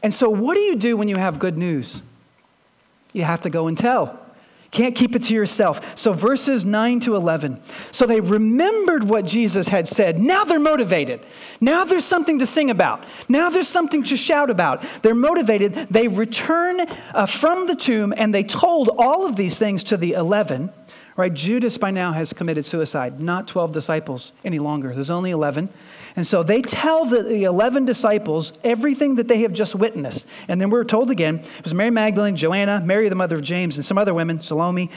And 0.04 0.13
so, 0.13 0.30
what 0.30 0.56
do 0.56 0.62
you 0.62 0.76
do 0.76 0.98
when 0.98 1.08
you 1.08 1.15
have 1.15 1.39
good 1.39 1.58
news? 1.58 2.04
You 3.13 3.24
have 3.24 3.41
to 3.41 3.50
go 3.50 3.68
and 3.68 3.78
tell. 3.78 4.24
Can't 4.75 4.93
keep 4.93 5.15
it 5.15 5.23
to 5.23 5.33
yourself. 5.33 5.97
So, 5.97 6.11
verses 6.11 6.65
9 6.65 6.99
to 6.99 7.15
11. 7.15 7.63
So, 7.93 8.05
they 8.05 8.19
remembered 8.19 9.05
what 9.05 9.25
Jesus 9.25 9.69
had 9.69 9.88
said. 9.88 10.19
Now 10.19 10.43
they're 10.43 10.59
motivated. 10.59 11.25
Now 11.61 11.85
there's 11.85 12.03
something 12.03 12.39
to 12.39 12.45
sing 12.45 12.69
about. 12.69 13.05
Now 13.29 13.49
there's 13.49 13.69
something 13.69 14.03
to 14.03 14.17
shout 14.17 14.49
about. 14.49 14.81
They're 15.01 15.15
motivated. 15.15 15.75
They 15.75 16.09
return 16.09 16.81
uh, 17.13 17.25
from 17.25 17.67
the 17.67 17.75
tomb 17.75 18.13
and 18.17 18.35
they 18.35 18.43
told 18.43 18.89
all 18.97 19.25
of 19.25 19.38
these 19.38 19.57
things 19.57 19.81
to 19.85 19.95
the 19.95 20.11
11. 20.11 20.73
Right? 21.15 21.33
Judas 21.33 21.77
by 21.77 21.91
now 21.91 22.11
has 22.11 22.33
committed 22.33 22.65
suicide, 22.65 23.21
not 23.21 23.47
12 23.47 23.71
disciples 23.71 24.33
any 24.43 24.59
longer. 24.59 24.93
There's 24.93 25.09
only 25.09 25.31
11. 25.31 25.69
And 26.15 26.25
so 26.25 26.43
they 26.43 26.62
tell 26.62 27.06
the, 27.06 27.23
the 27.23 27.43
11 27.43 27.86
disciples 27.86 28.54
everything 28.63 29.15
that 29.15 29.28
they 29.28 29.39
have 29.39 29.51
just 29.51 29.75
witnessed. 29.75 30.28
And 30.47 30.62
then 30.62 30.69
we're 30.69 30.86
told 30.86 31.12
again 31.12 31.39
it 31.39 31.63
was 31.63 31.73
Mary 31.73 31.89
Magdalene, 31.89 32.36
Joanna, 32.36 32.82
Mary, 32.86 33.10
the 33.10 33.15
mother 33.15 33.36
of 33.36 33.41
James, 33.41 33.78
and 33.78 33.86
some 33.86 33.97
other 33.97 34.13
women, 34.13 34.41
Salome. 34.41 34.89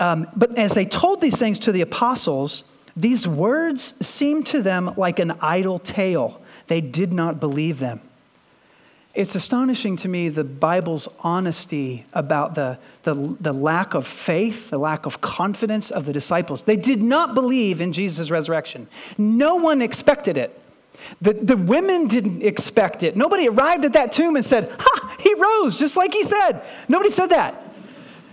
Um, 0.00 0.26
but 0.34 0.58
as 0.58 0.74
they 0.74 0.84
told 0.84 1.20
these 1.20 1.38
things 1.38 1.58
to 1.60 1.72
the 1.72 1.80
apostles, 1.80 2.64
these 2.96 3.28
words 3.28 3.94
seemed 4.04 4.46
to 4.48 4.62
them 4.62 4.94
like 4.96 5.18
an 5.18 5.32
idle 5.40 5.78
tale. 5.78 6.40
They 6.66 6.80
did 6.80 7.12
not 7.12 7.40
believe 7.40 7.78
them. 7.78 8.00
It's 9.16 9.34
astonishing 9.34 9.96
to 9.96 10.08
me 10.10 10.28
the 10.28 10.44
Bible's 10.44 11.08
honesty 11.20 12.04
about 12.12 12.54
the, 12.54 12.78
the, 13.04 13.14
the, 13.40 13.54
lack 13.54 13.94
of 13.94 14.06
faith, 14.06 14.68
the 14.68 14.76
lack 14.76 15.06
of 15.06 15.22
confidence 15.22 15.90
of 15.90 16.04
the 16.04 16.12
disciples. 16.12 16.64
They 16.64 16.76
did 16.76 17.02
not 17.02 17.34
believe 17.34 17.80
in 17.80 17.92
Jesus' 17.92 18.30
resurrection. 18.30 18.88
No 19.16 19.56
one 19.56 19.80
expected 19.80 20.36
it. 20.36 20.60
The, 21.22 21.32
the 21.32 21.56
women 21.56 22.08
didn't 22.08 22.42
expect 22.42 23.02
it. 23.02 23.16
Nobody 23.16 23.48
arrived 23.48 23.86
at 23.86 23.94
that 23.94 24.12
tomb 24.12 24.36
and 24.36 24.44
said, 24.44 24.70
Ha, 24.78 25.16
he 25.18 25.32
rose, 25.34 25.78
just 25.78 25.96
like 25.96 26.12
he 26.12 26.22
said. 26.22 26.62
Nobody 26.86 27.10
said 27.10 27.28
that. 27.28 27.54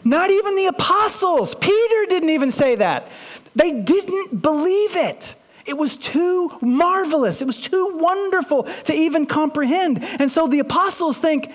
Not 0.04 0.32
even 0.32 0.56
the 0.58 0.65
apostles. 0.65 1.56
Peter 1.56 2.06
didn't 2.10 2.30
even 2.30 2.52
say 2.52 2.76
that. 2.76 3.08
They 3.56 3.72
didn't 3.72 4.41
believe 4.41 4.98
it. 4.98 5.36
It 5.65 5.78
was 5.78 5.95
too 5.95 6.52
marvelous. 6.62 7.41
It 7.41 7.45
was 7.45 7.60
too 7.60 7.91
wonderful 7.95 8.63
to 8.63 8.93
even 8.93 9.26
comprehend. 9.26 10.04
And 10.19 10.30
so 10.30 10.47
the 10.47 10.60
apostles 10.60 11.17
think, 11.17 11.52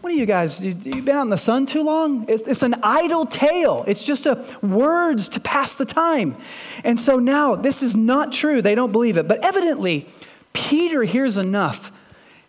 what 0.00 0.12
are 0.12 0.16
you 0.16 0.26
guys? 0.26 0.64
You, 0.64 0.74
have 0.74 1.04
been 1.04 1.16
out 1.16 1.22
in 1.22 1.30
the 1.30 1.38
sun 1.38 1.66
too 1.66 1.82
long? 1.82 2.26
It's, 2.28 2.42
it's 2.42 2.62
an 2.62 2.76
idle 2.82 3.26
tale. 3.26 3.84
It's 3.88 4.04
just 4.04 4.26
a, 4.26 4.44
words 4.62 5.28
to 5.30 5.40
pass 5.40 5.74
the 5.74 5.86
time. 5.86 6.36
And 6.84 6.98
so 6.98 7.18
now 7.18 7.56
this 7.56 7.82
is 7.82 7.96
not 7.96 8.32
true. 8.32 8.62
They 8.62 8.74
don't 8.74 8.92
believe 8.92 9.18
it. 9.18 9.26
But 9.26 9.44
evidently, 9.44 10.06
Peter 10.52 11.02
hears 11.02 11.36
enough 11.38 11.90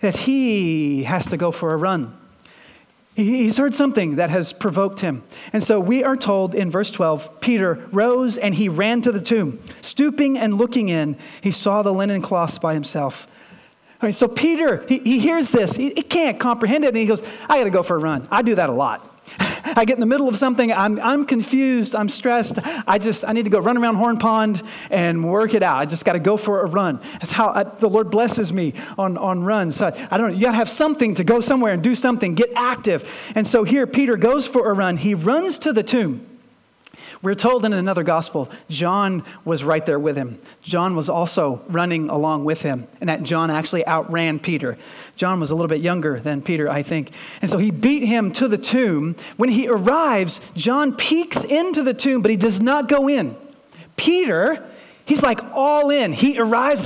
that 0.02 0.16
he 0.16 1.04
has 1.04 1.28
to 1.28 1.38
go 1.38 1.52
for 1.52 1.74
a 1.74 1.78
run. 1.78 2.19
He's 3.24 3.58
heard 3.58 3.76
something 3.76 4.16
that 4.16 4.30
has 4.30 4.54
provoked 4.54 5.02
him. 5.02 5.24
And 5.52 5.62
so 5.62 5.80
we 5.80 6.04
are 6.04 6.16
told 6.16 6.56
in 6.56 6.72
verse 6.72 6.90
12 6.90 7.42
Peter 7.42 7.86
rose 7.92 8.38
and 8.38 8.56
he 8.56 8.70
ran 8.70 9.02
to 9.02 9.12
the 9.12 9.22
tomb. 9.22 9.60
Stooping 9.82 10.38
and 10.38 10.54
looking 10.54 10.90
in, 10.90 11.18
he 11.42 11.52
saw 11.52 11.82
the 11.82 11.94
linen 11.94 12.22
cloths 12.22 12.58
by 12.58 12.74
himself. 12.74 13.28
All 14.02 14.08
right, 14.08 14.16
so 14.16 14.30
Peter, 14.30 14.86
he, 14.88 15.00
he 15.00 15.20
hears 15.20 15.52
this. 15.52 15.76
He, 15.76 15.90
he 15.90 16.02
can't 16.02 16.40
comprehend 16.40 16.86
it. 16.86 16.90
And 16.90 16.98
he 16.98 17.06
goes, 17.06 17.22
I 17.50 17.58
got 17.58 17.66
to 17.66 17.70
go 17.70 17.84
for 17.84 17.98
a 17.98 18.00
run. 18.00 18.26
I 18.32 18.42
do 18.42 18.56
that 18.56 18.70
a 18.70 18.74
lot. 18.74 19.06
I 19.40 19.86
get 19.86 19.96
in 19.96 20.00
the 20.00 20.06
middle 20.06 20.28
of 20.28 20.38
something, 20.38 20.72
I'm, 20.72 21.00
I'm 21.00 21.26
confused, 21.26 21.96
I'm 21.96 22.10
stressed. 22.10 22.60
I 22.88 22.98
just, 22.98 23.24
I 23.28 23.34
need 23.34 23.46
to 23.46 23.52
go 23.52 23.60
run 23.60 23.78
around 23.78 23.96
Horn 23.96 24.18
Pond 24.18 24.62
and 24.90 25.24
work 25.30 25.54
it 25.54 25.64
out. 25.64 25.78
I 25.78 25.86
just 25.86 26.06
got 26.06 26.14
to 26.14 26.20
go 26.20 26.38
for 26.38 26.62
a 26.62 26.66
run. 26.66 27.00
That's 27.14 27.32
how 27.32 27.50
I, 27.50 27.64
the 27.64 27.90
Lord 27.90 28.10
blesses 28.10 28.52
me 28.52 28.74
on, 28.98 29.18
on 29.18 29.44
runs. 29.44 29.76
So 29.76 29.88
I 29.88 30.18
don't 30.18 30.32
know, 30.32 30.36
you 30.36 30.42
got 30.42 30.52
to 30.52 30.58
have 30.58 30.70
something 30.70 31.16
to 31.16 31.24
go 31.24 31.40
somewhere 31.40 31.74
and 31.74 31.84
do 31.84 31.96
something, 31.96 32.36
get 32.36 32.52
active. 32.56 33.32
And 33.36 33.48
so 33.48 33.64
here, 33.64 33.88
Peter 33.88 34.18
goes 34.18 34.48
for 34.48 34.70
a 34.70 34.74
run. 34.74 34.98
He 34.98 35.14
runs 35.14 35.58
to 35.60 35.74
the 35.74 35.84
tomb. 35.84 36.29
We're 37.22 37.36
told 37.36 37.66
in 37.66 37.74
another 37.74 38.04
gospel, 38.04 38.50
John 38.70 39.24
was 39.46 39.64
right 39.64 39.86
there 39.86 40.00
with 40.00 40.16
him. 40.16 40.40
John 40.62 40.96
was 40.96 41.10
also 41.10 41.62
running 41.68 42.10
along 42.10 42.46
with 42.46 42.62
him, 42.62 42.88
and 43.00 43.10
that 43.10 43.24
John 43.24 43.52
actually 43.52 43.86
outran 43.88 44.40
Peter. 44.40 44.78
John 45.16 45.40
was 45.40 45.52
a 45.52 45.56
little 45.56 45.68
bit 45.68 45.82
younger 45.82 46.20
than 46.20 46.42
Peter, 46.42 46.70
I 46.70 46.84
think. 46.84 47.12
And 47.42 47.50
so 47.50 47.58
he 47.58 47.72
beat 47.72 48.04
him 48.04 48.32
to 48.34 48.48
the 48.48 48.58
tomb. 48.58 49.16
When 49.38 49.50
he 49.50 49.68
arrives, 49.68 50.42
John 50.56 50.96
peeks 50.96 51.44
into 51.44 51.84
the 51.84 51.94
tomb, 51.94 52.22
but 52.22 52.32
he 52.32 52.38
does 52.38 52.62
not 52.62 52.88
go 52.88 53.10
in. 53.10 53.36
Peter 53.96 54.64
He's 55.10 55.24
like 55.24 55.44
all 55.56 55.90
in. 55.90 56.14
He 56.14 56.38
arrives 56.38 56.84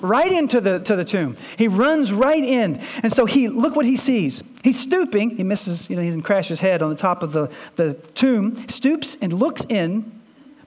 right 0.00 0.30
into 0.30 0.60
the, 0.60 0.78
to 0.78 0.94
the 0.94 1.04
tomb. 1.04 1.36
He 1.58 1.66
runs 1.66 2.12
right 2.12 2.44
in. 2.44 2.80
And 3.02 3.12
so 3.12 3.26
he, 3.26 3.48
look 3.48 3.74
what 3.74 3.84
he 3.84 3.96
sees. 3.96 4.44
He's 4.62 4.78
stooping. 4.78 5.36
He 5.36 5.42
misses, 5.42 5.90
you 5.90 5.96
know, 5.96 6.02
he 6.02 6.10
didn't 6.10 6.22
crash 6.22 6.46
his 6.46 6.60
head 6.60 6.80
on 6.80 6.90
the 6.90 6.96
top 6.96 7.24
of 7.24 7.32
the, 7.32 7.52
the 7.74 7.94
tomb. 8.14 8.56
Stoops 8.68 9.16
and 9.20 9.32
looks 9.32 9.64
in. 9.64 10.12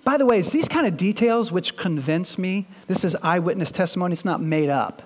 By 0.04 0.18
the 0.18 0.26
way, 0.26 0.40
it's 0.40 0.52
these 0.52 0.68
kind 0.68 0.86
of 0.86 0.98
details 0.98 1.54
which 1.54 1.78
convince 1.78 2.38
me 2.38 2.68
this 2.88 3.06
is 3.06 3.16
eyewitness 3.24 3.72
testimony. 3.72 4.12
It's 4.12 4.26
not 4.26 4.42
made 4.42 4.70
up. 4.70 5.02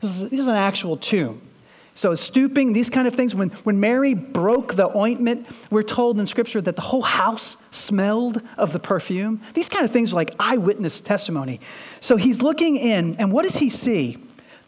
This 0.00 0.16
is, 0.16 0.30
this 0.30 0.40
is 0.40 0.48
an 0.48 0.56
actual 0.56 0.96
tomb. 0.96 1.42
So, 1.96 2.16
stooping, 2.16 2.72
these 2.72 2.90
kind 2.90 3.06
of 3.06 3.14
things. 3.14 3.36
When, 3.36 3.50
when 3.50 3.78
Mary 3.78 4.14
broke 4.14 4.74
the 4.74 4.94
ointment, 4.96 5.46
we're 5.70 5.84
told 5.84 6.18
in 6.18 6.26
Scripture 6.26 6.60
that 6.60 6.74
the 6.74 6.82
whole 6.82 7.02
house 7.02 7.56
smelled 7.70 8.42
of 8.58 8.72
the 8.72 8.80
perfume. 8.80 9.40
These 9.54 9.68
kind 9.68 9.84
of 9.84 9.92
things 9.92 10.12
are 10.12 10.16
like 10.16 10.34
eyewitness 10.40 11.00
testimony. 11.00 11.60
So, 12.00 12.16
he's 12.16 12.42
looking 12.42 12.76
in, 12.76 13.14
and 13.16 13.30
what 13.30 13.44
does 13.44 13.56
he 13.56 13.70
see? 13.70 14.18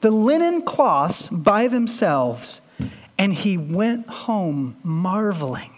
The 0.02 0.10
linen 0.12 0.62
cloths 0.62 1.28
by 1.28 1.66
themselves, 1.66 2.60
and 3.18 3.34
he 3.34 3.58
went 3.58 4.08
home 4.08 4.76
marveling. 4.84 5.72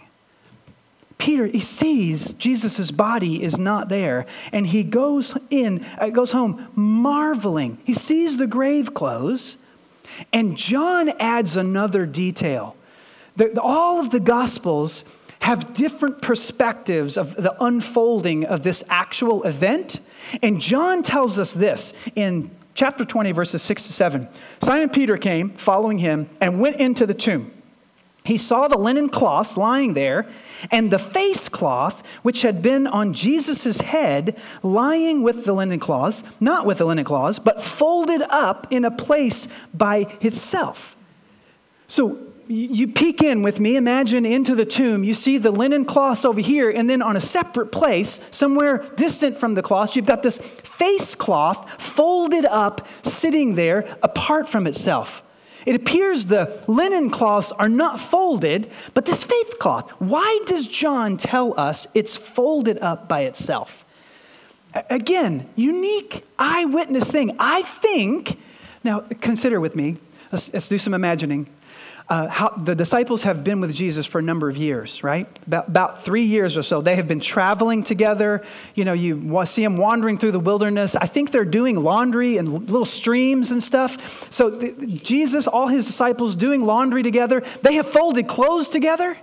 Peter, 1.17 1.47
he 1.47 1.59
sees 1.59 2.33
Jesus' 2.33 2.91
body 2.91 3.41
is 3.41 3.57
not 3.57 3.89
there, 3.89 4.27
and 4.51 4.67
he 4.67 4.83
goes 4.83 5.35
in, 5.49 5.83
uh, 5.97 6.09
goes 6.09 6.31
home 6.31 6.69
marveling. 6.75 7.79
He 7.85 7.93
sees 7.93 8.37
the 8.37 8.47
grave 8.47 8.93
clothes 8.93 9.57
and 10.33 10.55
John 10.57 11.09
adds 11.19 11.57
another 11.57 12.05
detail. 12.05 12.75
The, 13.35 13.59
all 13.61 13.99
of 13.99 14.09
the 14.09 14.19
Gospels 14.19 15.05
have 15.41 15.73
different 15.73 16.21
perspectives 16.21 17.17
of 17.17 17.35
the 17.35 17.55
unfolding 17.63 18.45
of 18.45 18.63
this 18.63 18.83
actual 18.89 19.43
event. 19.43 20.01
And 20.43 20.59
John 20.59 21.01
tells 21.01 21.39
us 21.39 21.53
this 21.53 21.93
in 22.15 22.51
chapter 22.73 23.05
20, 23.05 23.31
verses 23.31 23.61
6 23.61 23.87
to 23.87 23.93
7. 23.93 24.27
Simon 24.59 24.89
Peter 24.89 25.17
came, 25.17 25.51
following 25.51 25.97
him, 25.97 26.29
and 26.41 26.59
went 26.59 26.77
into 26.77 27.05
the 27.05 27.13
tomb. 27.13 27.51
He 28.29 28.37
saw 28.37 28.67
the 28.67 28.77
linen 28.77 29.09
cloths 29.09 29.57
lying 29.57 29.95
there, 29.95 30.27
and 30.69 30.91
the 30.91 30.99
face 30.99 31.49
cloth 31.49 32.05
which 32.21 32.43
had 32.43 32.61
been 32.61 32.85
on 32.85 33.11
Jesus' 33.11 33.81
head 33.81 34.39
lying 34.61 35.23
with 35.23 35.45
the 35.45 35.53
linen 35.53 35.79
cloths, 35.79 36.23
not 36.39 36.67
with 36.67 36.77
the 36.77 36.85
linen 36.85 37.05
cloths, 37.05 37.39
but 37.39 37.63
folded 37.63 38.21
up 38.29 38.67
in 38.69 38.85
a 38.85 38.91
place 38.91 39.47
by 39.73 40.05
itself. 40.21 40.95
So 41.87 42.19
you 42.47 42.87
peek 42.87 43.23
in 43.23 43.41
with 43.41 43.59
me, 43.59 43.75
imagine 43.75 44.27
into 44.27 44.53
the 44.53 44.65
tomb. 44.65 45.03
You 45.03 45.15
see 45.15 45.39
the 45.39 45.49
linen 45.49 45.83
cloths 45.83 46.23
over 46.23 46.39
here, 46.39 46.69
and 46.69 46.87
then 46.87 47.01
on 47.01 47.15
a 47.15 47.19
separate 47.19 47.71
place, 47.71 48.27
somewhere 48.29 48.85
distant 48.95 49.37
from 49.37 49.55
the 49.55 49.63
cloths, 49.63 49.95
you've 49.95 50.05
got 50.05 50.21
this 50.21 50.37
face 50.37 51.15
cloth 51.15 51.81
folded 51.81 52.45
up, 52.45 52.87
sitting 53.01 53.55
there 53.55 53.97
apart 54.03 54.47
from 54.47 54.67
itself. 54.67 55.23
It 55.69 55.75
appears 55.75 56.25
the 56.25 56.63
linen 56.67 57.11
cloths 57.11 57.51
are 57.51 57.69
not 57.69 57.99
folded, 57.99 58.71
but 58.95 59.05
this 59.05 59.23
faith 59.23 59.59
cloth. 59.59 59.91
Why 59.99 60.39
does 60.47 60.65
John 60.65 61.15
tell 61.15 61.53
us 61.59 61.87
it's 61.93 62.17
folded 62.17 62.79
up 62.79 63.07
by 63.07 63.21
itself? 63.21 63.85
Again, 64.89 65.47
unique 65.55 66.25
eyewitness 66.39 67.11
thing. 67.11 67.35
I 67.37 67.61
think, 67.61 68.39
now 68.83 69.01
consider 69.21 69.59
with 69.59 69.75
me, 69.75 69.97
let's, 70.31 70.51
let's 70.51 70.69
do 70.69 70.79
some 70.79 70.95
imagining. 70.95 71.47
Uh, 72.09 72.27
how 72.27 72.49
the 72.49 72.73
disciples 72.73 73.23
have 73.23 73.43
been 73.43 73.61
with 73.61 73.73
Jesus 73.73 74.07
for 74.07 74.17
a 74.17 74.21
number 74.21 74.49
of 74.49 74.57
years, 74.57 75.03
right? 75.03 75.27
About, 75.45 75.67
about 75.67 76.01
three 76.01 76.23
years 76.23 76.57
or 76.57 76.63
so. 76.63 76.81
They 76.81 76.95
have 76.95 77.07
been 77.07 77.19
traveling 77.19 77.83
together. 77.83 78.43
You 78.73 78.85
know, 78.85 78.93
you 78.93 79.45
see 79.45 79.63
them 79.63 79.77
wandering 79.77 80.17
through 80.17 80.31
the 80.31 80.39
wilderness. 80.39 80.95
I 80.95 81.05
think 81.05 81.29
they're 81.29 81.45
doing 81.45 81.75
laundry 81.75 82.37
and 82.37 82.51
little 82.51 82.85
streams 82.85 83.51
and 83.51 83.61
stuff. 83.61 84.31
So 84.33 84.49
the, 84.49 84.87
Jesus, 84.87 85.45
all 85.45 85.67
his 85.67 85.85
disciples 85.85 86.35
doing 86.35 86.65
laundry 86.65 87.03
together. 87.03 87.41
They 87.61 87.75
have 87.75 87.87
folded 87.87 88.27
clothes 88.27 88.69
together, 88.69 89.15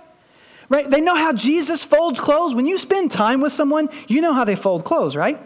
right? 0.69 0.89
They 0.89 1.01
know 1.01 1.15
how 1.15 1.33
Jesus 1.33 1.83
folds 1.83 2.21
clothes. 2.21 2.55
When 2.55 2.67
you 2.67 2.77
spend 2.77 3.11
time 3.11 3.41
with 3.41 3.51
someone, 3.51 3.89
you 4.07 4.21
know 4.21 4.33
how 4.33 4.45
they 4.45 4.55
fold 4.55 4.85
clothes, 4.85 5.15
right? 5.15 5.41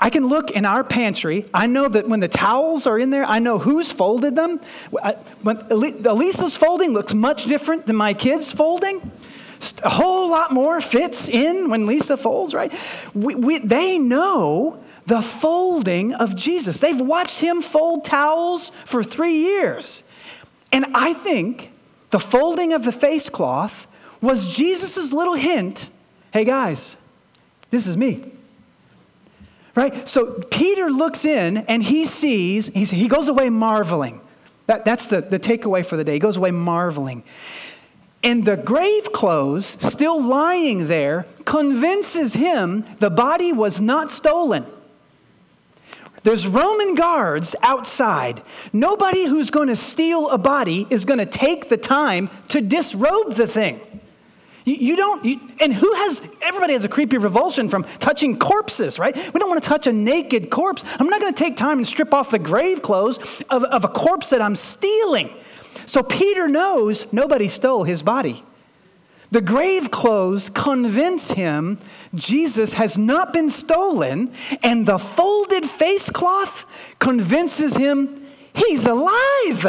I 0.00 0.10
can 0.10 0.28
look 0.28 0.50
in 0.50 0.64
our 0.64 0.84
pantry. 0.84 1.46
I 1.52 1.66
know 1.66 1.88
that 1.88 2.08
when 2.08 2.20
the 2.20 2.28
towels 2.28 2.86
are 2.86 2.98
in 2.98 3.10
there, 3.10 3.24
I 3.24 3.38
know 3.40 3.58
who's 3.58 3.90
folded 3.90 4.36
them. 4.36 4.60
When 4.90 5.56
Elisa's 5.70 6.56
folding 6.56 6.92
looks 6.92 7.14
much 7.14 7.44
different 7.46 7.86
than 7.86 7.96
my 7.96 8.14
kids' 8.14 8.52
folding. 8.52 9.10
A 9.82 9.90
whole 9.90 10.30
lot 10.30 10.52
more 10.52 10.80
fits 10.80 11.28
in 11.28 11.68
when 11.68 11.86
Lisa 11.86 12.16
folds, 12.16 12.54
right? 12.54 12.72
We, 13.12 13.34
we, 13.34 13.58
they 13.58 13.98
know 13.98 14.82
the 15.06 15.20
folding 15.20 16.14
of 16.14 16.36
Jesus. 16.36 16.78
They've 16.78 17.00
watched 17.00 17.40
him 17.40 17.60
fold 17.60 18.04
towels 18.04 18.70
for 18.84 19.02
three 19.02 19.38
years. 19.38 20.04
And 20.70 20.86
I 20.94 21.12
think 21.12 21.72
the 22.10 22.20
folding 22.20 22.72
of 22.72 22.84
the 22.84 22.92
face 22.92 23.28
cloth 23.28 23.88
was 24.20 24.54
Jesus' 24.54 25.12
little 25.12 25.34
hint 25.34 25.90
hey, 26.32 26.44
guys, 26.44 26.96
this 27.70 27.86
is 27.86 27.96
me. 27.96 28.30
Right? 29.78 30.08
So 30.08 30.40
Peter 30.50 30.90
looks 30.90 31.24
in 31.24 31.58
and 31.58 31.84
he 31.84 32.04
sees, 32.04 32.66
he 32.66 33.06
goes 33.06 33.28
away 33.28 33.48
marveling. 33.48 34.20
That, 34.66 34.84
that's 34.84 35.06
the, 35.06 35.20
the 35.20 35.38
takeaway 35.38 35.86
for 35.86 35.96
the 35.96 36.02
day. 36.02 36.14
He 36.14 36.18
goes 36.18 36.36
away 36.36 36.50
marveling. 36.50 37.22
And 38.24 38.44
the 38.44 38.56
grave 38.56 39.12
clothes, 39.12 39.66
still 39.66 40.20
lying 40.20 40.88
there, 40.88 41.26
convinces 41.44 42.34
him 42.34 42.86
the 42.98 43.08
body 43.08 43.52
was 43.52 43.80
not 43.80 44.10
stolen. 44.10 44.66
There's 46.24 46.48
Roman 46.48 46.96
guards 46.96 47.54
outside. 47.62 48.42
Nobody 48.72 49.26
who's 49.26 49.52
going 49.52 49.68
to 49.68 49.76
steal 49.76 50.28
a 50.30 50.38
body 50.38 50.88
is 50.90 51.04
going 51.04 51.20
to 51.20 51.26
take 51.26 51.68
the 51.68 51.76
time 51.76 52.30
to 52.48 52.60
disrobe 52.60 53.34
the 53.34 53.46
thing. 53.46 53.80
You, 54.68 54.74
you 54.74 54.96
don't, 54.96 55.24
you, 55.24 55.40
and 55.60 55.72
who 55.72 55.90
has, 55.94 56.20
everybody 56.42 56.74
has 56.74 56.84
a 56.84 56.90
creepy 56.90 57.16
revulsion 57.16 57.70
from 57.70 57.84
touching 57.84 58.38
corpses, 58.38 58.98
right? 58.98 59.16
We 59.16 59.40
don't 59.40 59.48
want 59.48 59.62
to 59.62 59.68
touch 59.68 59.86
a 59.86 59.92
naked 59.92 60.50
corpse. 60.50 60.84
I'm 61.00 61.06
not 61.06 61.22
going 61.22 61.32
to 61.32 61.42
take 61.42 61.56
time 61.56 61.78
and 61.78 61.86
strip 61.86 62.12
off 62.12 62.30
the 62.30 62.38
grave 62.38 62.82
clothes 62.82 63.42
of, 63.48 63.64
of 63.64 63.84
a 63.84 63.88
corpse 63.88 64.28
that 64.28 64.42
I'm 64.42 64.54
stealing. 64.54 65.32
So 65.86 66.02
Peter 66.02 66.48
knows 66.48 67.10
nobody 67.14 67.48
stole 67.48 67.84
his 67.84 68.02
body. 68.02 68.44
The 69.30 69.40
grave 69.40 69.90
clothes 69.90 70.50
convince 70.50 71.30
him 71.30 71.78
Jesus 72.14 72.74
has 72.74 72.98
not 72.98 73.32
been 73.32 73.48
stolen, 73.48 74.34
and 74.62 74.84
the 74.84 74.98
folded 74.98 75.64
face 75.64 76.10
cloth 76.10 76.66
convinces 76.98 77.76
him 77.76 78.22
he's 78.52 78.86
alive. 78.86 79.64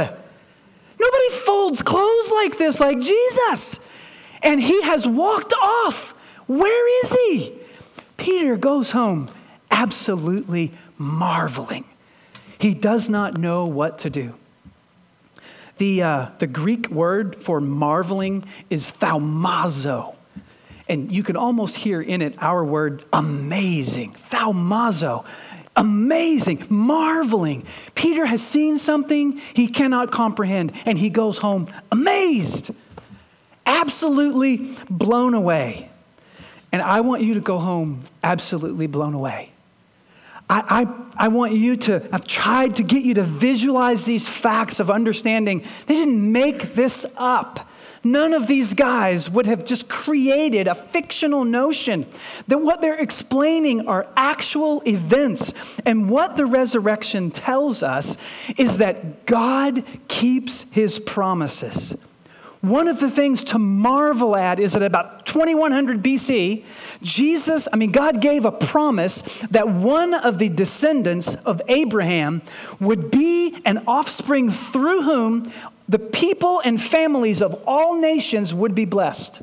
Nobody 1.00 1.30
folds 1.30 1.82
clothes 1.82 2.32
like 2.34 2.58
this, 2.58 2.82
like 2.82 3.00
Jesus 3.00 3.80
and 4.41 4.62
he 4.62 4.82
has 4.84 5.08
walked 5.08 5.54
off. 5.54 6.12
Where 6.47 7.04
is 7.04 7.13
he? 7.13 7.54
Peter 8.17 8.58
goes 8.58 8.91
home 8.91 9.30
absolutely 9.71 10.71
marveling. 10.97 11.86
He 12.58 12.73
does 12.73 13.10
not 13.10 13.38
know 13.38 13.65
what 13.65 13.99
to 13.99 14.10
do. 14.10 14.36
The, 15.78 16.04
uh, 16.04 16.25
the 16.39 16.47
Greek 16.47 16.89
word 16.89 17.41
for 17.41 17.62
marveling 17.62 18.43
is 18.69 18.91
thaumazo. 18.91 20.15
And 20.89 21.12
you 21.12 21.23
can 21.23 21.38
almost 21.38 21.78
hear 21.78 22.02
in 22.02 22.21
it 22.21 22.36
our 22.39 22.65
word 22.65 23.06
amazing. 23.13 24.13
Thaumazo. 24.13 25.25
Amazing, 25.75 26.65
marveling. 26.69 27.63
Peter 27.95 28.25
has 28.25 28.41
seen 28.41 28.78
something 28.78 29.38
he 29.54 29.67
cannot 29.67 30.12
comprehend, 30.12 30.73
and 30.86 30.97
he 30.97 31.10
goes 31.10 31.38
home 31.38 31.67
amazed 31.89 32.71
absolutely 33.70 34.70
blown 34.90 35.34
away. 35.34 35.90
And 36.72 36.82
I 36.82 37.02
want 37.02 37.22
you 37.22 37.36
to 37.36 37.40
go 37.40 37.60
home 37.60 38.04
absolutely 38.24 38.88
blown 38.88 39.14
away. 39.14 39.52
I, 40.50 40.86
I, 41.18 41.26
I, 41.26 41.28
want 41.28 41.54
you 41.54 41.76
to, 41.76 42.08
I've 42.12 42.26
tried 42.26 42.78
to 42.78 42.84
get 42.84 43.04
you 43.04 43.14
to 43.16 43.24
visualize 43.24 44.06
these 44.06 44.28
facts 44.28 44.80
of 44.80 44.90
understanding. 44.90 45.64
They 45.86 45.96
didn't 45.96 46.32
make 46.32 46.74
this 46.74 47.06
up. 47.18 47.68
None 48.04 48.34
of 48.34 48.48
these 48.48 48.74
guys 48.74 49.30
would 49.30 49.46
have 49.46 49.66
just 49.66 49.90
created 49.90 50.68
a 50.68 50.74
fictional 50.74 51.44
notion 51.44 52.08
that 52.48 52.60
what 52.60 52.82
they're 52.82 53.00
explaining 53.00 53.88
are 53.88 54.08
actual 54.16 54.82
events. 54.88 55.54
And 55.86 56.10
what 56.10 56.38
the 56.38 56.46
resurrection 56.46 57.30
tells 57.30 57.84
us 57.84 58.18
is 58.58 58.78
that 58.78 59.26
God 59.26 59.84
keeps 60.08 60.64
his 60.72 60.98
promises. 61.00 61.96
One 62.62 62.89
of 62.89 63.00
the 63.00 63.10
things 63.10 63.45
to 63.45 63.60
marvel 63.60 64.36
at 64.36 64.60
is 64.60 64.74
that 64.74 64.84
about 64.84 65.26
2100 65.26 66.04
BC, 66.04 66.65
Jesus, 67.02 67.69
I 67.72 67.78
mean, 67.78 67.91
God 67.91 68.22
gave 68.22 68.43
a 68.43 68.52
promise 68.52 69.22
that 69.52 69.69
one 69.69 70.13
of 70.13 70.39
the 70.39 70.50
descendants 70.50 71.36
of 71.36 71.62
Abraham 71.69 72.41
would 72.82 73.12
be 73.12 73.62
an 73.65 73.84
offspring 73.88 74.50
through 74.50 75.04
whom 75.04 75.52
the 75.88 76.00
people 76.00 76.62
and 76.65 76.82
families 76.82 77.41
of 77.41 77.63
all 77.65 78.00
nations 78.00 78.54
would 78.54 78.76
be 78.76 78.86
blessed. 78.86 79.41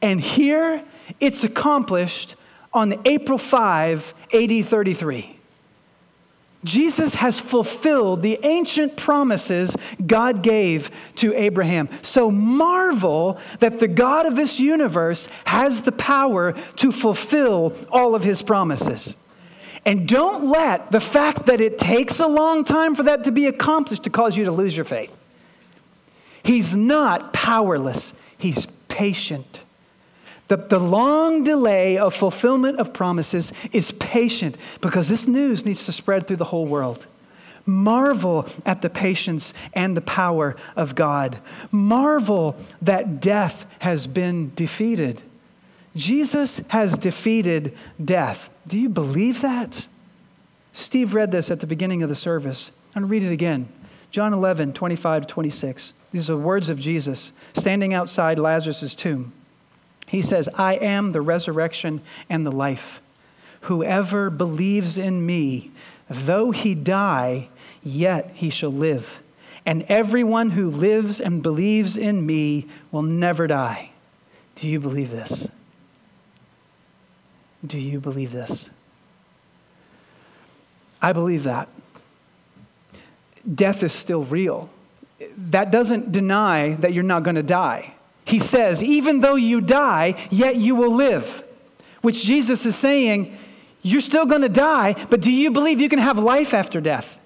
And 0.00 0.20
here 0.20 0.82
it's 1.20 1.44
accomplished 1.44 2.34
on 2.72 3.00
April 3.04 3.38
5, 3.38 4.14
AD 4.32 4.64
33. 4.64 5.35
Jesus 6.66 7.14
has 7.14 7.40
fulfilled 7.40 8.22
the 8.22 8.38
ancient 8.42 8.96
promises 8.96 9.76
God 10.04 10.42
gave 10.42 10.90
to 11.16 11.32
Abraham. 11.34 11.88
So 12.02 12.30
marvel 12.30 13.38
that 13.60 13.78
the 13.78 13.88
God 13.88 14.26
of 14.26 14.36
this 14.36 14.60
universe 14.60 15.28
has 15.46 15.82
the 15.82 15.92
power 15.92 16.52
to 16.52 16.92
fulfill 16.92 17.74
all 17.90 18.14
of 18.14 18.24
his 18.24 18.42
promises. 18.42 19.16
And 19.84 20.08
don't 20.08 20.50
let 20.50 20.90
the 20.90 21.00
fact 21.00 21.46
that 21.46 21.60
it 21.60 21.78
takes 21.78 22.18
a 22.18 22.26
long 22.26 22.64
time 22.64 22.96
for 22.96 23.04
that 23.04 23.24
to 23.24 23.30
be 23.30 23.46
accomplished 23.46 24.02
to 24.04 24.10
cause 24.10 24.36
you 24.36 24.44
to 24.44 24.50
lose 24.50 24.76
your 24.76 24.84
faith. 24.84 25.16
He's 26.42 26.76
not 26.76 27.32
powerless, 27.32 28.20
he's 28.36 28.66
patient. 28.88 29.62
The, 30.48 30.56
the 30.56 30.78
long 30.78 31.42
delay 31.42 31.98
of 31.98 32.14
fulfillment 32.14 32.78
of 32.78 32.92
promises 32.92 33.52
is 33.72 33.92
patient 33.92 34.56
because 34.80 35.08
this 35.08 35.26
news 35.26 35.66
needs 35.66 35.86
to 35.86 35.92
spread 35.92 36.26
through 36.26 36.36
the 36.36 36.44
whole 36.44 36.66
world. 36.66 37.06
Marvel 37.66 38.48
at 38.64 38.80
the 38.80 38.88
patience 38.88 39.52
and 39.74 39.96
the 39.96 40.00
power 40.00 40.54
of 40.76 40.94
God. 40.94 41.40
Marvel 41.72 42.56
that 42.80 43.20
death 43.20 43.66
has 43.80 44.06
been 44.06 44.52
defeated. 44.54 45.22
Jesus 45.96 46.58
has 46.68 46.96
defeated 46.96 47.74
death. 48.02 48.50
Do 48.68 48.78
you 48.78 48.88
believe 48.88 49.40
that? 49.40 49.88
Steve 50.72 51.14
read 51.14 51.32
this 51.32 51.50
at 51.50 51.58
the 51.58 51.66
beginning 51.66 52.02
of 52.02 52.08
the 52.08 52.14
service. 52.14 52.70
I'm 52.94 53.02
going 53.02 53.08
to 53.08 53.10
read 53.10 53.22
it 53.24 53.32
again. 53.32 53.68
John 54.10 54.32
11, 54.32 54.74
25 54.74 55.22
to 55.22 55.28
26. 55.28 55.92
These 56.12 56.30
are 56.30 56.34
the 56.34 56.38
words 56.38 56.68
of 56.68 56.78
Jesus 56.78 57.32
standing 57.54 57.92
outside 57.92 58.38
Lazarus' 58.38 58.94
tomb. 58.94 59.32
He 60.08 60.22
says, 60.22 60.48
I 60.54 60.74
am 60.74 61.10
the 61.10 61.20
resurrection 61.20 62.00
and 62.30 62.46
the 62.46 62.52
life. 62.52 63.00
Whoever 63.62 64.30
believes 64.30 64.96
in 64.96 65.26
me, 65.26 65.72
though 66.08 66.52
he 66.52 66.74
die, 66.74 67.48
yet 67.82 68.30
he 68.34 68.50
shall 68.50 68.72
live. 68.72 69.20
And 69.64 69.84
everyone 69.88 70.50
who 70.50 70.70
lives 70.70 71.20
and 71.20 71.42
believes 71.42 71.96
in 71.96 72.24
me 72.24 72.68
will 72.92 73.02
never 73.02 73.48
die. 73.48 73.90
Do 74.54 74.68
you 74.68 74.78
believe 74.78 75.10
this? 75.10 75.48
Do 77.66 77.80
you 77.80 77.98
believe 77.98 78.30
this? 78.30 78.70
I 81.02 81.12
believe 81.12 81.42
that. 81.42 81.68
Death 83.52 83.82
is 83.82 83.92
still 83.92 84.22
real. 84.22 84.70
That 85.36 85.72
doesn't 85.72 86.12
deny 86.12 86.74
that 86.76 86.92
you're 86.92 87.02
not 87.02 87.24
going 87.24 87.36
to 87.36 87.42
die 87.42 87.95
he 88.26 88.38
says, 88.38 88.82
even 88.82 89.20
though 89.20 89.36
you 89.36 89.60
die, 89.60 90.16
yet 90.30 90.56
you 90.56 90.74
will 90.74 90.92
live. 90.92 91.44
Which 92.02 92.24
Jesus 92.24 92.66
is 92.66 92.76
saying, 92.76 93.36
you're 93.82 94.00
still 94.00 94.26
going 94.26 94.42
to 94.42 94.48
die, 94.48 94.94
but 95.10 95.20
do 95.20 95.32
you 95.32 95.52
believe 95.52 95.80
you 95.80 95.88
can 95.88 96.00
have 96.00 96.18
life 96.18 96.52
after 96.52 96.80
death? 96.80 97.20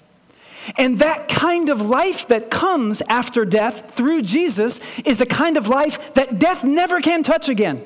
And 0.77 0.99
that 0.99 1.29
kind 1.29 1.71
of 1.71 1.81
life 1.81 2.29
that 2.29 2.51
comes 2.51 3.01
after 3.03 3.47
death 3.47 3.95
through 3.95 4.23
Jesus 4.23 4.81
is 5.01 5.23
a 5.23 5.27
kind 5.27 5.57
of 5.57 5.69
life 5.69 6.13
that 6.15 6.39
death 6.39 6.65
never 6.65 7.01
can 7.01 7.23
touch 7.23 7.49
again. 7.49 7.83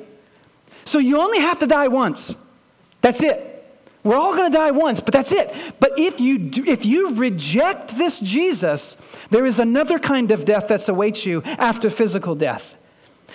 So 0.84 0.98
you 0.98 1.20
only 1.20 1.38
have 1.38 1.60
to 1.60 1.68
die 1.68 1.86
once. 1.86 2.36
That's 3.00 3.22
it. 3.22 3.52
We're 4.02 4.16
all 4.16 4.34
going 4.34 4.50
to 4.50 4.58
die 4.58 4.72
once, 4.72 5.00
but 5.00 5.14
that's 5.14 5.32
it. 5.32 5.54
But 5.78 5.92
if 5.98 6.20
you, 6.20 6.36
do, 6.36 6.64
if 6.64 6.84
you 6.84 7.14
reject 7.14 7.96
this 7.96 8.18
Jesus, 8.18 8.96
there 9.30 9.46
is 9.46 9.60
another 9.60 10.00
kind 10.00 10.32
of 10.32 10.44
death 10.44 10.68
that 10.68 10.86
awaits 10.88 11.24
you 11.24 11.42
after 11.44 11.88
physical 11.90 12.34
death. 12.34 12.76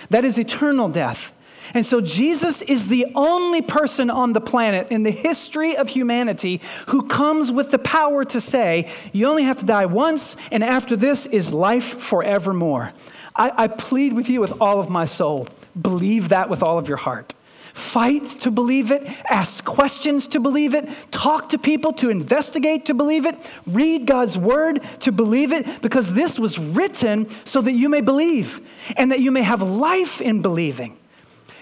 That 0.08 0.24
is 0.24 0.38
eternal 0.38 0.88
death. 0.88 1.32
And 1.74 1.86
so 1.86 2.00
Jesus 2.00 2.62
is 2.62 2.88
the 2.88 3.06
only 3.14 3.62
person 3.62 4.10
on 4.10 4.32
the 4.32 4.40
planet 4.40 4.90
in 4.90 5.04
the 5.04 5.10
history 5.10 5.76
of 5.76 5.88
humanity 5.88 6.60
who 6.88 7.06
comes 7.06 7.52
with 7.52 7.70
the 7.70 7.78
power 7.78 8.24
to 8.24 8.40
say, 8.40 8.90
you 9.12 9.26
only 9.28 9.44
have 9.44 9.58
to 9.58 9.66
die 9.66 9.86
once, 9.86 10.36
and 10.50 10.64
after 10.64 10.96
this 10.96 11.26
is 11.26 11.52
life 11.52 12.00
forevermore. 12.00 12.92
I, 13.36 13.52
I 13.56 13.68
plead 13.68 14.14
with 14.14 14.28
you 14.28 14.40
with 14.40 14.60
all 14.60 14.80
of 14.80 14.90
my 14.90 15.04
soul. 15.04 15.46
Believe 15.80 16.30
that 16.30 16.50
with 16.50 16.62
all 16.62 16.78
of 16.78 16.88
your 16.88 16.96
heart. 16.96 17.34
Fight 17.80 18.26
to 18.42 18.50
believe 18.50 18.90
it, 18.90 19.06
ask 19.28 19.64
questions 19.64 20.26
to 20.28 20.38
believe 20.38 20.74
it, 20.74 20.88
talk 21.10 21.48
to 21.48 21.58
people 21.58 21.92
to 21.94 22.10
investigate 22.10 22.86
to 22.86 22.94
believe 22.94 23.26
it, 23.26 23.34
read 23.66 24.06
God's 24.06 24.36
word 24.36 24.82
to 25.00 25.10
believe 25.10 25.52
it, 25.52 25.82
because 25.82 26.14
this 26.14 26.38
was 26.38 26.58
written 26.58 27.28
so 27.44 27.60
that 27.62 27.72
you 27.72 27.88
may 27.88 28.00
believe 28.00 28.60
and 28.96 29.10
that 29.10 29.20
you 29.20 29.30
may 29.30 29.42
have 29.42 29.62
life 29.62 30.20
in 30.20 30.42
believing. 30.42 30.96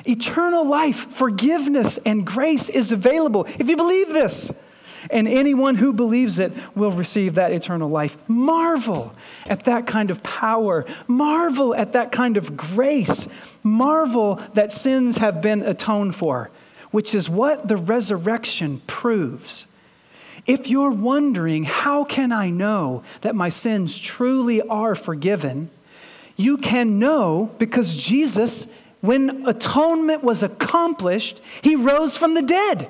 Eternal 0.06 0.68
life, 0.68 1.10
forgiveness, 1.10 1.98
and 1.98 2.26
grace 2.26 2.68
is 2.68 2.92
available 2.92 3.46
if 3.58 3.68
you 3.68 3.76
believe 3.76 4.12
this. 4.12 4.52
And 5.10 5.28
anyone 5.28 5.76
who 5.76 5.92
believes 5.92 6.38
it 6.38 6.52
will 6.74 6.90
receive 6.90 7.34
that 7.34 7.52
eternal 7.52 7.88
life. 7.88 8.16
Marvel 8.28 9.14
at 9.46 9.64
that 9.64 9.86
kind 9.86 10.10
of 10.10 10.22
power. 10.22 10.84
Marvel 11.06 11.74
at 11.74 11.92
that 11.92 12.12
kind 12.12 12.36
of 12.36 12.56
grace. 12.56 13.28
Marvel 13.62 14.36
that 14.54 14.72
sins 14.72 15.18
have 15.18 15.42
been 15.42 15.62
atoned 15.62 16.14
for, 16.14 16.50
which 16.90 17.14
is 17.14 17.28
what 17.28 17.68
the 17.68 17.76
resurrection 17.76 18.82
proves. 18.86 19.66
If 20.46 20.68
you're 20.68 20.90
wondering, 20.90 21.64
how 21.64 22.04
can 22.04 22.32
I 22.32 22.48
know 22.48 23.02
that 23.20 23.34
my 23.34 23.50
sins 23.50 23.98
truly 23.98 24.62
are 24.62 24.94
forgiven? 24.94 25.70
You 26.36 26.56
can 26.56 26.98
know 26.98 27.50
because 27.58 27.96
Jesus 27.96 28.72
when 29.00 29.46
atonement 29.46 30.24
was 30.24 30.42
accomplished, 30.42 31.40
he 31.62 31.76
rose 31.76 32.16
from 32.16 32.34
the 32.34 32.42
dead. 32.42 32.88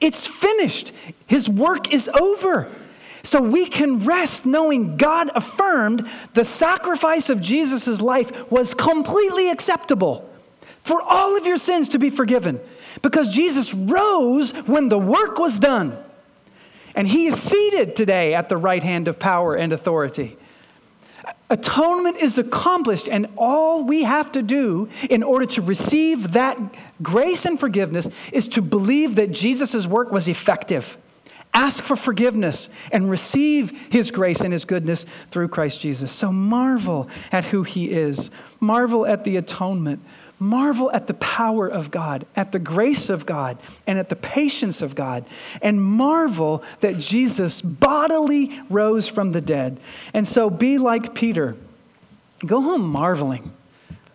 It's 0.00 0.26
finished. 0.26 0.92
His 1.26 1.48
work 1.48 1.92
is 1.92 2.08
over. 2.08 2.70
So 3.22 3.40
we 3.40 3.66
can 3.66 4.00
rest 4.00 4.44
knowing 4.44 4.98
God 4.98 5.30
affirmed 5.34 6.06
the 6.34 6.44
sacrifice 6.44 7.30
of 7.30 7.40
Jesus' 7.40 8.02
life 8.02 8.50
was 8.52 8.74
completely 8.74 9.50
acceptable 9.50 10.30
for 10.82 11.00
all 11.00 11.36
of 11.36 11.46
your 11.46 11.56
sins 11.56 11.88
to 11.90 11.98
be 11.98 12.10
forgiven 12.10 12.60
because 13.00 13.34
Jesus 13.34 13.72
rose 13.72 14.52
when 14.66 14.90
the 14.90 14.98
work 14.98 15.38
was 15.38 15.58
done. 15.58 15.96
And 16.94 17.08
he 17.08 17.26
is 17.26 17.40
seated 17.40 17.96
today 17.96 18.34
at 18.34 18.50
the 18.50 18.58
right 18.58 18.82
hand 18.82 19.08
of 19.08 19.18
power 19.18 19.54
and 19.54 19.72
authority. 19.72 20.36
Atonement 21.50 22.16
is 22.16 22.38
accomplished, 22.38 23.08
and 23.08 23.28
all 23.36 23.84
we 23.84 24.04
have 24.04 24.32
to 24.32 24.42
do 24.42 24.88
in 25.10 25.22
order 25.22 25.46
to 25.46 25.62
receive 25.62 26.32
that 26.32 26.58
grace 27.02 27.44
and 27.44 27.60
forgiveness 27.60 28.08
is 28.32 28.48
to 28.48 28.62
believe 28.62 29.16
that 29.16 29.30
Jesus' 29.30 29.86
work 29.86 30.10
was 30.10 30.26
effective. 30.26 30.96
Ask 31.52 31.84
for 31.84 31.94
forgiveness 31.94 32.68
and 32.90 33.08
receive 33.08 33.92
his 33.92 34.10
grace 34.10 34.40
and 34.40 34.52
his 34.52 34.64
goodness 34.64 35.04
through 35.30 35.48
Christ 35.48 35.80
Jesus. 35.80 36.10
So 36.10 36.32
marvel 36.32 37.08
at 37.30 37.44
who 37.44 37.62
he 37.62 37.90
is, 37.92 38.32
marvel 38.58 39.06
at 39.06 39.22
the 39.22 39.36
atonement 39.36 40.00
marvel 40.44 40.90
at 40.92 41.06
the 41.06 41.14
power 41.14 41.66
of 41.66 41.90
God, 41.90 42.26
at 42.36 42.52
the 42.52 42.58
grace 42.58 43.08
of 43.08 43.26
God, 43.26 43.58
and 43.86 43.98
at 43.98 44.08
the 44.08 44.16
patience 44.16 44.82
of 44.82 44.94
God, 44.94 45.24
and 45.62 45.82
marvel 45.82 46.62
that 46.80 46.98
Jesus 46.98 47.60
bodily 47.60 48.60
rose 48.68 49.08
from 49.08 49.32
the 49.32 49.40
dead. 49.40 49.80
And 50.12 50.28
so 50.28 50.50
be 50.50 50.78
like 50.78 51.14
Peter. 51.14 51.56
Go 52.44 52.60
home 52.60 52.82
marveling. 52.82 53.52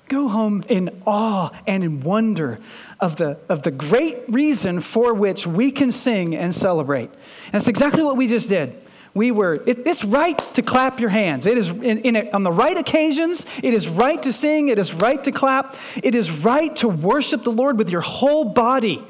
Go 0.07 0.27
home 0.27 0.63
in 0.67 1.01
awe 1.05 1.51
and 1.67 1.83
in 1.83 2.01
wonder 2.01 2.59
of 2.99 3.17
the, 3.17 3.39
of 3.47 3.61
the 3.61 3.71
great 3.71 4.17
reason 4.27 4.81
for 4.81 5.13
which 5.13 5.45
we 5.45 5.71
can 5.71 5.91
sing 5.91 6.35
and 6.35 6.53
celebrate. 6.53 7.11
And 7.11 7.53
that's 7.53 7.67
exactly 7.67 8.01
what 8.01 8.17
we 8.17 8.27
just 8.27 8.49
did 8.49 8.78
we 9.13 9.31
were 9.31 9.55
it, 9.65 9.87
it's 9.87 10.05
right 10.05 10.37
to 10.53 10.61
clap 10.61 10.99
your 10.99 11.09
hands. 11.09 11.45
It 11.45 11.57
is 11.57 11.69
in, 11.69 11.99
in 11.99 12.15
a, 12.15 12.31
on 12.31 12.43
the 12.43 12.51
right 12.51 12.77
occasions 12.77 13.45
it 13.63 13.73
is 13.73 13.87
right 13.87 14.21
to 14.23 14.31
sing 14.31 14.69
it 14.69 14.79
is 14.79 14.93
right 14.93 15.23
to 15.23 15.31
clap. 15.31 15.75
It 16.03 16.15
is 16.15 16.43
right 16.43 16.75
to 16.77 16.87
worship 16.87 17.43
the 17.43 17.51
lord 17.51 17.77
with 17.77 17.89
your 17.89 18.01
whole 18.01 18.45
body 18.45 19.03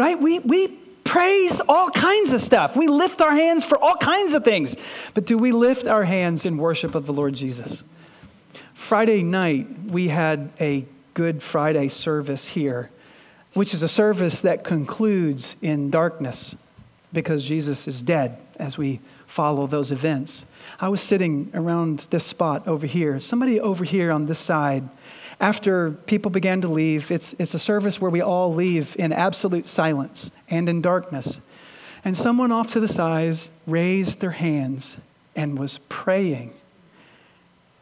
right? 0.00 0.18
We, 0.18 0.38
we 0.38 0.68
praise 1.04 1.60
all 1.68 1.90
kinds 1.90 2.32
of 2.32 2.40
stuff. 2.40 2.74
We 2.74 2.88
lift 2.88 3.20
our 3.20 3.32
hands 3.32 3.66
for 3.66 3.76
all 3.76 3.96
kinds 3.96 4.32
of 4.32 4.44
things. 4.44 4.76
But 5.12 5.26
do 5.26 5.36
we 5.36 5.52
lift 5.52 5.86
our 5.86 6.04
hands 6.04 6.46
in 6.46 6.56
worship 6.56 6.94
of 6.94 7.04
the 7.04 7.12
lord 7.12 7.34
jesus? 7.34 7.84
Friday 8.72 9.22
night 9.22 9.68
we 9.88 10.08
had 10.08 10.50
a 10.58 10.86
good 11.12 11.42
friday 11.42 11.88
service 11.88 12.48
here 12.48 12.88
which 13.52 13.74
is 13.74 13.82
a 13.82 13.88
service 13.88 14.40
that 14.40 14.64
concludes 14.64 15.56
in 15.60 15.90
darkness 15.90 16.56
because 17.12 17.44
jesus 17.44 17.88
is 17.88 18.02
dead 18.02 18.40
as 18.60 18.76
we 18.76 19.00
follow 19.30 19.66
those 19.66 19.92
events. 19.92 20.46
I 20.80 20.88
was 20.88 21.00
sitting 21.00 21.50
around 21.54 22.08
this 22.10 22.24
spot 22.24 22.66
over 22.66 22.86
here, 22.86 23.18
somebody 23.20 23.60
over 23.60 23.84
here 23.84 24.10
on 24.10 24.26
this 24.26 24.38
side. 24.38 24.88
After 25.40 25.92
people 25.92 26.30
began 26.30 26.60
to 26.62 26.68
leave, 26.68 27.10
it's, 27.10 27.32
it's 27.34 27.54
a 27.54 27.58
service 27.58 28.00
where 28.00 28.10
we 28.10 28.20
all 28.20 28.52
leave 28.52 28.96
in 28.98 29.12
absolute 29.12 29.66
silence 29.66 30.30
and 30.50 30.68
in 30.68 30.82
darkness. 30.82 31.40
And 32.04 32.16
someone 32.16 32.50
off 32.52 32.72
to 32.72 32.80
the 32.80 32.88
sides 32.88 33.50
raised 33.66 34.20
their 34.20 34.32
hands 34.32 34.98
and 35.36 35.58
was 35.58 35.78
praying. 35.88 36.52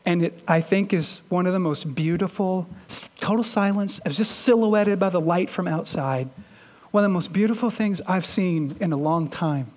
And 0.05 0.27
it, 0.27 0.43
I 0.47 0.61
think, 0.61 0.93
is 0.93 1.23
one 1.29 1.47
of 1.47 1.53
the 1.53 1.59
most 1.59 1.95
beautiful, 1.95 2.69
total 3.21 3.45
silence. 3.45 3.99
It 3.99 4.09
was 4.09 4.17
just 4.17 4.41
silhouetted 4.41 4.99
by 4.99 5.09
the 5.09 5.21
light 5.21 5.51
from 5.51 5.67
outside. 5.67 6.29
One 6.91 7.05
of 7.05 7.11
the 7.11 7.15
most 7.15 7.33
beautiful 7.33 7.71
things 7.71 8.01
I've 8.03 8.25
seen 8.25 8.77
in 8.81 8.93
a 8.93 8.97
long 8.97 9.29
time 9.29 9.71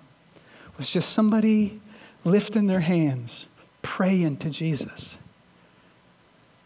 was 0.76 0.90
just 0.90 1.12
somebody 1.12 1.80
lifting 2.24 2.66
their 2.66 2.80
hands, 2.80 3.46
praying 3.82 4.38
to 4.38 4.50
Jesus. 4.50 5.18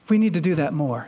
We 0.08 0.18
need 0.18 0.34
to 0.34 0.40
do 0.40 0.54
that 0.54 0.72
more. 0.72 1.06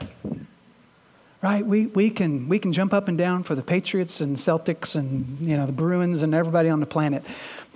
Right? 1.41 1.65
We, 1.65 1.87
we, 1.87 2.11
can, 2.11 2.49
we 2.49 2.59
can 2.59 2.73
jump 2.73 2.93
up 2.93 3.07
and 3.07 3.17
down 3.17 3.45
for 3.45 3.55
the 3.55 3.63
Patriots 3.63 4.21
and 4.21 4.37
Celtics 4.37 4.97
and 4.97 5.39
you 5.41 5.57
know, 5.57 5.67
the 5.67 5.73
Bruins 5.73 6.23
and 6.23 6.35
everybody 6.35 6.69
on 6.69 6.81
the 6.81 6.87
planet. 6.87 7.25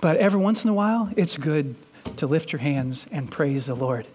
But 0.01 0.17
every 0.17 0.39
once 0.39 0.65
in 0.65 0.69
a 0.69 0.73
while, 0.73 1.09
it's 1.15 1.37
good 1.37 1.75
to 2.17 2.27
lift 2.27 2.51
your 2.51 2.59
hands 2.59 3.07
and 3.09 3.31
praise 3.31 3.67
the 3.67 3.75
Lord. 3.75 4.05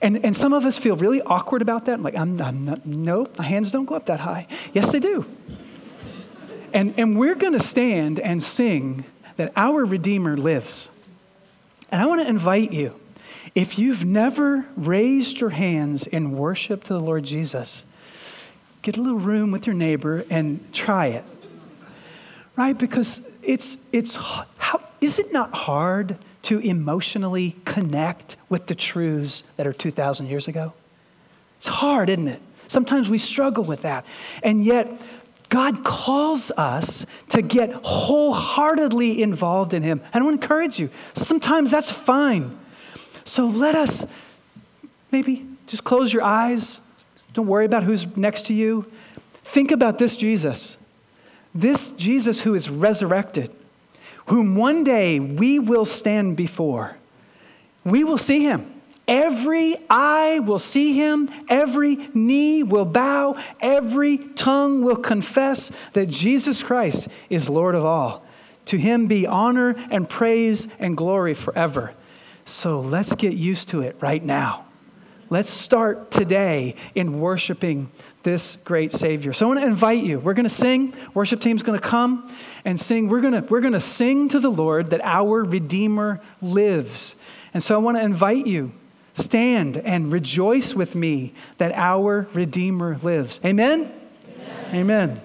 And, 0.00 0.24
and 0.24 0.36
some 0.36 0.52
of 0.52 0.64
us 0.64 0.78
feel 0.78 0.94
really 0.94 1.20
awkward 1.22 1.60
about 1.60 1.86
that. 1.86 1.94
I'm 1.94 2.04
like, 2.04 2.16
I'm, 2.16 2.40
I'm 2.40 2.64
not, 2.64 2.86
no, 2.86 3.26
my 3.36 3.44
hands 3.44 3.72
don't 3.72 3.86
go 3.86 3.96
up 3.96 4.06
that 4.06 4.20
high. 4.20 4.46
Yes, 4.72 4.92
they 4.92 5.00
do. 5.00 5.26
And, 6.74 6.92
and 6.98 7.16
we're 7.16 7.36
going 7.36 7.52
to 7.52 7.60
stand 7.60 8.18
and 8.18 8.42
sing 8.42 9.04
that 9.36 9.52
our 9.56 9.84
Redeemer 9.84 10.36
lives. 10.36 10.90
And 11.90 12.02
I 12.02 12.06
want 12.06 12.20
to 12.20 12.28
invite 12.28 12.72
you, 12.72 13.00
if 13.54 13.78
you've 13.78 14.04
never 14.04 14.66
raised 14.76 15.40
your 15.40 15.50
hands 15.50 16.08
in 16.08 16.32
worship 16.32 16.82
to 16.84 16.92
the 16.92 17.00
Lord 17.00 17.24
Jesus, 17.24 17.86
get 18.82 18.96
a 18.96 19.00
little 19.00 19.20
room 19.20 19.52
with 19.52 19.68
your 19.68 19.74
neighbor 19.74 20.24
and 20.28 20.72
try 20.72 21.06
it. 21.06 21.24
Right? 22.56 22.76
Because 22.76 23.30
it's, 23.42 23.78
it's, 23.92 24.16
how, 24.16 24.80
is 25.00 25.20
it 25.20 25.32
not 25.32 25.54
hard 25.54 26.18
to 26.42 26.58
emotionally 26.58 27.54
connect 27.64 28.36
with 28.48 28.66
the 28.66 28.74
truths 28.74 29.44
that 29.56 29.66
are 29.66 29.72
2,000 29.72 30.26
years 30.26 30.48
ago? 30.48 30.72
It's 31.56 31.68
hard, 31.68 32.10
isn't 32.10 32.28
it? 32.28 32.42
Sometimes 32.66 33.08
we 33.08 33.18
struggle 33.18 33.62
with 33.62 33.82
that. 33.82 34.04
And 34.42 34.64
yet, 34.64 35.00
God 35.54 35.84
calls 35.84 36.50
us 36.56 37.06
to 37.28 37.40
get 37.40 37.72
wholeheartedly 37.84 39.22
involved 39.22 39.72
in 39.72 39.84
Him. 39.84 40.00
And 40.12 40.20
I 40.20 40.26
want 40.26 40.40
to 40.40 40.42
encourage 40.42 40.80
you, 40.80 40.90
sometimes 41.12 41.70
that's 41.70 41.92
fine. 41.92 42.58
So 43.22 43.46
let 43.46 43.76
us 43.76 44.04
maybe 45.12 45.46
just 45.68 45.84
close 45.84 46.12
your 46.12 46.24
eyes. 46.24 46.80
Don't 47.34 47.46
worry 47.46 47.66
about 47.66 47.84
who's 47.84 48.16
next 48.16 48.46
to 48.46 48.52
you. 48.52 48.90
Think 49.44 49.70
about 49.70 49.98
this 49.98 50.16
Jesus, 50.16 50.76
this 51.54 51.92
Jesus 51.92 52.42
who 52.42 52.54
is 52.54 52.68
resurrected, 52.68 53.54
whom 54.26 54.56
one 54.56 54.82
day 54.82 55.20
we 55.20 55.60
will 55.60 55.84
stand 55.84 56.36
before. 56.36 56.96
We 57.84 58.02
will 58.02 58.18
see 58.18 58.42
Him. 58.42 58.73
Every 59.06 59.76
eye 59.90 60.38
will 60.38 60.58
see 60.58 60.94
him, 60.94 61.28
every 61.48 61.96
knee 62.14 62.62
will 62.62 62.86
bow, 62.86 63.38
every 63.60 64.16
tongue 64.16 64.82
will 64.82 64.96
confess 64.96 65.68
that 65.90 66.08
Jesus 66.08 66.62
Christ 66.62 67.08
is 67.28 67.50
Lord 67.50 67.74
of 67.74 67.84
all. 67.84 68.24
To 68.66 68.78
him 68.78 69.06
be 69.06 69.26
honor 69.26 69.74
and 69.90 70.08
praise 70.08 70.68
and 70.78 70.96
glory 70.96 71.34
forever. 71.34 71.92
So 72.46 72.80
let's 72.80 73.14
get 73.14 73.34
used 73.34 73.68
to 73.70 73.82
it 73.82 73.96
right 74.00 74.24
now. 74.24 74.64
Let's 75.30 75.50
start 75.50 76.10
today 76.10 76.74
in 76.94 77.20
worshiping 77.20 77.90
this 78.22 78.56
great 78.56 78.92
Savior. 78.92 79.32
So 79.32 79.46
I 79.46 79.48
want 79.48 79.60
to 79.60 79.66
invite 79.66 80.02
you. 80.04 80.18
We're 80.18 80.34
going 80.34 80.44
to 80.44 80.50
sing. 80.50 80.94
Worship 81.12 81.40
team's 81.40 81.62
going 81.62 81.78
to 81.78 81.86
come 81.86 82.30
and 82.64 82.78
sing. 82.78 83.08
We're 83.08 83.20
going 83.20 83.32
to, 83.32 83.40
we're 83.40 83.60
going 83.60 83.72
to 83.72 83.80
sing 83.80 84.28
to 84.28 84.38
the 84.38 84.50
Lord 84.50 84.90
that 84.90 85.00
our 85.02 85.42
Redeemer 85.42 86.20
lives. 86.40 87.16
And 87.52 87.62
so 87.62 87.74
I 87.74 87.78
want 87.78 87.96
to 87.96 88.04
invite 88.04 88.46
you 88.46 88.72
Stand 89.14 89.78
and 89.78 90.12
rejoice 90.12 90.74
with 90.74 90.94
me 90.94 91.32
that 91.58 91.72
our 91.72 92.28
Redeemer 92.34 92.98
lives. 92.98 93.40
Amen? 93.44 93.90
Amen. 94.72 94.74
Amen. 94.74 95.20